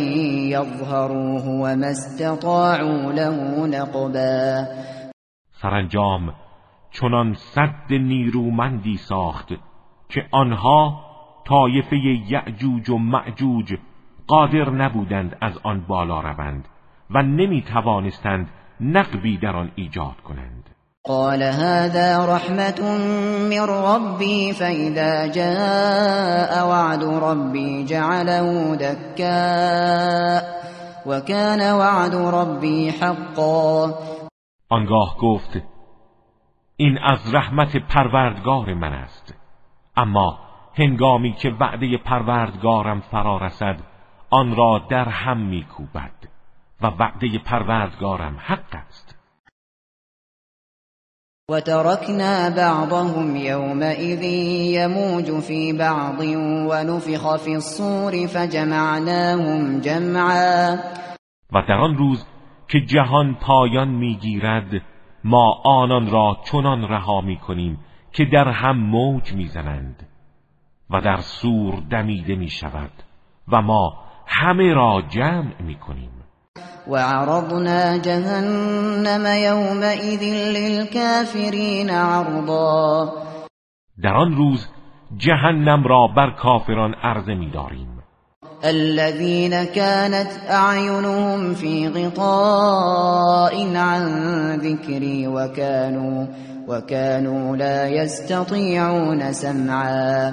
[0.49, 4.65] يظهروه وما استطاعوا له نقبا.
[5.51, 6.33] سرانجام
[6.91, 9.53] چنان صد نیرومندی ساخت
[10.09, 11.01] که آنها
[11.45, 11.97] طایفه
[12.29, 13.77] یعجوج و معجوج
[14.31, 16.67] قادر نبودند از آن بالا روند
[17.09, 18.49] و نمی توانستند
[18.81, 20.69] نقبی در آن ایجاد کنند.
[21.03, 22.81] قال هذا رحمة
[23.49, 30.43] من ربي فإذا جاء وعد ربي جعله دكاء
[31.05, 33.93] وكان وعد ربي حقا.
[34.69, 35.61] آنگاه گفت
[36.77, 39.33] این از رحمت پروردگار من است.
[39.97, 40.39] اما
[40.77, 43.90] هنگامی که وعده پروردگارم فرا رسد
[44.31, 46.11] آن را در هم میکوبد
[46.81, 49.15] و وعده پروردگارم حق است.
[51.49, 54.23] وتركنا بعضهم يومئذ
[54.73, 56.19] يموج في بعض
[56.69, 60.77] ونفخ في الصور فجمعناهم جمعا.
[61.53, 62.25] و در آن روز
[62.67, 64.81] که جهان پایان می‌گیرد
[65.23, 67.79] ما آنان را چنان رها می‌کنیم
[68.13, 70.07] که در هم موج می‌زنند
[70.89, 72.91] و در سور دمیده می‌شود
[73.47, 76.11] و ما همه را جمع می‌کنیم.
[76.87, 80.23] وعرضنا جهنم يومئذ
[80.55, 83.13] للكافرين عرضا.
[84.03, 84.67] در آن روز
[85.17, 87.87] جهنم را بر کافران عرضه می‌داریم.
[88.63, 94.03] الذين كانت اعينهم في غطاء عن
[94.59, 96.25] ذكري وكانوا
[96.67, 100.31] وكانوا لا يستطيعون سمعا.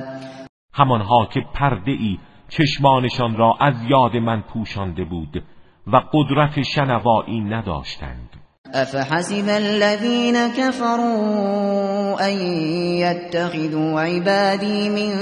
[0.75, 2.19] همانها که پرده ای
[2.49, 5.43] چشمانشان را از یاد من پوشانده بود
[5.87, 8.29] و قدرت شنوایی نداشتند.
[8.75, 12.35] افحسب الذين كفروا ان
[13.05, 15.13] يتخذوا عبادي من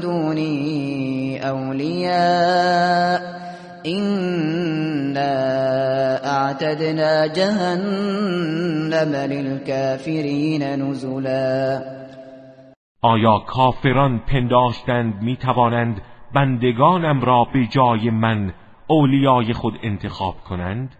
[0.00, 3.20] دوني اولیاء
[3.86, 5.34] إنا
[6.24, 11.80] اعتدنا جهنم للكافرین نزلا.
[13.02, 16.00] آیا کافران پنداشتند می توانند
[16.34, 18.54] بندگانم را به جای من
[18.86, 20.96] اولیای خود انتخاب کنند؟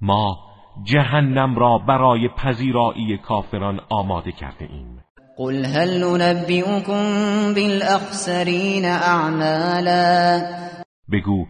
[0.00, 0.38] ما
[0.82, 5.04] جهنم را برای پذیرایی کافران آماده کرده ایم.
[5.36, 7.04] قل هل ننبئكم
[7.54, 10.40] بالاخسرین اعمالا.
[11.12, 11.46] بگو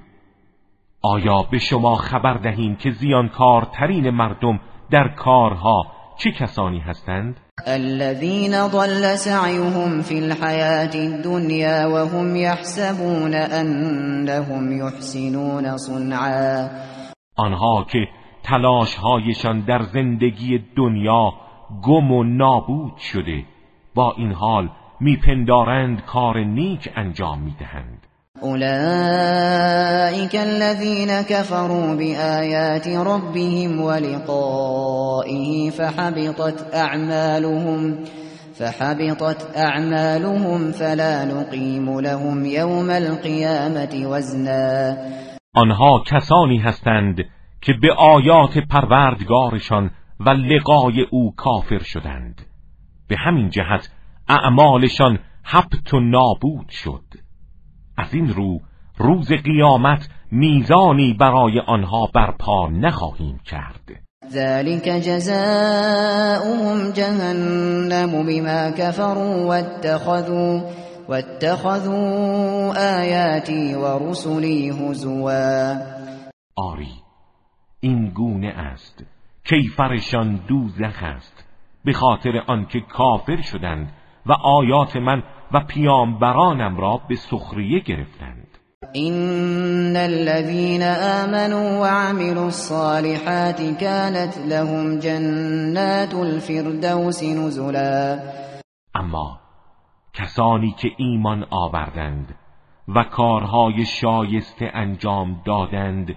[1.03, 5.86] آیا به شما خبر دهیم که زیانکارترین مردم در کارها
[6.18, 16.70] چه کسانی هستند؟ الذين ضل سعيهم في الحياة الدنيا وهم يحسبون أنهم يحسنون صنعا.
[17.36, 18.08] آنها که
[18.42, 21.32] تلاشهایشان در زندگی دنیا
[21.82, 23.44] گم و نابود شده
[23.94, 28.06] با این حال میپندارند کار نیک انجام می‌دهند.
[28.43, 38.05] أولئك الذين كفروا بآيات ربهم ولقائه فحبطت أعمالهم
[38.55, 44.97] فحبطت أعمالهم فلا نقيم لهم يوم القيامة وزنا.
[45.57, 47.16] آنها کسانی هستند
[47.61, 52.41] که به آیات پروردگارشان و لقای او کافر شدند.
[53.09, 53.89] به همین جهت
[54.28, 57.23] اعمالشان حبت و نابود شد.
[57.97, 58.61] از این رو
[58.99, 64.05] روز قیامت میزانی برای آنها برپا نخواهیم کرد.
[64.30, 70.61] ذلك جزاؤهم جهنم بما كفروا واتخذوا
[71.09, 75.74] واتخذوا آیاتی و رسلی هزوا.
[76.57, 76.92] آری
[77.80, 79.05] این گونه است
[79.45, 81.45] کیفرشان دوزخ است
[81.84, 83.92] به خاطر آنکه کافر شدند
[84.26, 85.22] و آیات من
[85.55, 88.59] و پیامبرانم را به سخریه گرفتند.
[88.92, 98.18] این الذين آمنوا وعملوا الصالحات كانت لهم جنات الفردوس نزلا.
[98.94, 99.40] اما
[100.14, 102.34] کسانی که ایمان آوردند
[102.88, 106.16] و کارهای شایسته انجام دادند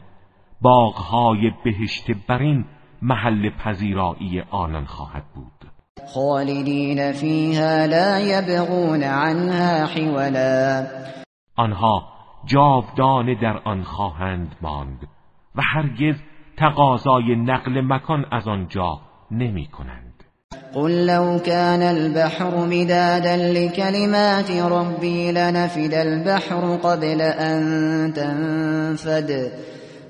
[0.61, 2.65] باغهای بهشت برین
[3.01, 5.56] محل پذیرایی آنان خواهد بود.
[6.13, 10.85] خالدین فیها لا یبغون عنها حولا.
[11.55, 12.03] آنها
[12.45, 14.99] جاودانه در آن خواهند ماند
[15.55, 16.15] و هرگز
[16.57, 18.99] تقاضای نقل مکان از آنجا
[19.31, 20.23] نمی کنند.
[20.73, 29.51] قل لو كان البحر مدادا لكلمات ربي لنفد البحر قبل أن تنفد.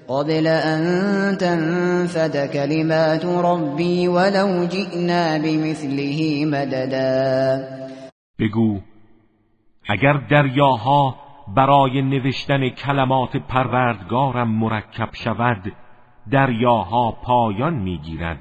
[0.09, 7.59] قبل أن تنفد كلمات ربي ولو جئنا بمثله مددا.
[8.39, 8.79] بگو
[9.89, 11.15] اگر دریاها
[11.55, 15.73] برای نوشتن کلمات پروردگارم مرکب شود
[16.31, 18.39] دریاها پایان می‌گیرد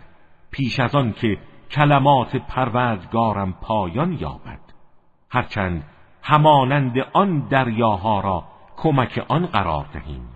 [0.50, 1.38] پیش از آن که
[1.70, 4.60] کلمات پروردگارم پایان یابد.
[5.30, 5.84] هرچند
[6.22, 8.44] همانند آن دریاها را
[8.76, 10.35] کمک آن قرار دهیم.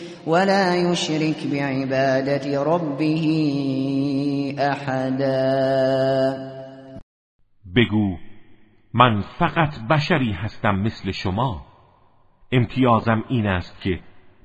[0.27, 3.25] ولا يشرك بعبادة ربه
[4.59, 6.51] احدا
[7.75, 8.17] بگو
[8.93, 11.65] من فقط بشری هستم مثل شما.
[12.51, 13.99] امتیازم این است که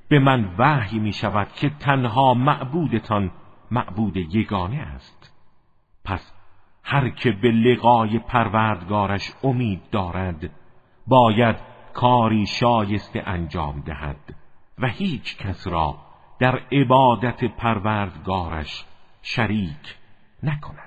[0.09, 3.31] به من وحی می شود که تنها معبودتان
[3.71, 5.33] معبود یگانه است.
[6.05, 6.33] پس
[6.83, 10.49] هر که به لقای پروردگارش امید دارد
[11.07, 11.55] باید
[11.93, 14.35] کاری شایسته انجام دهد.
[14.77, 15.99] و هیچ کس را
[16.39, 18.85] در عبادت پروردگارش
[19.21, 19.95] شریک
[20.43, 20.86] نکند.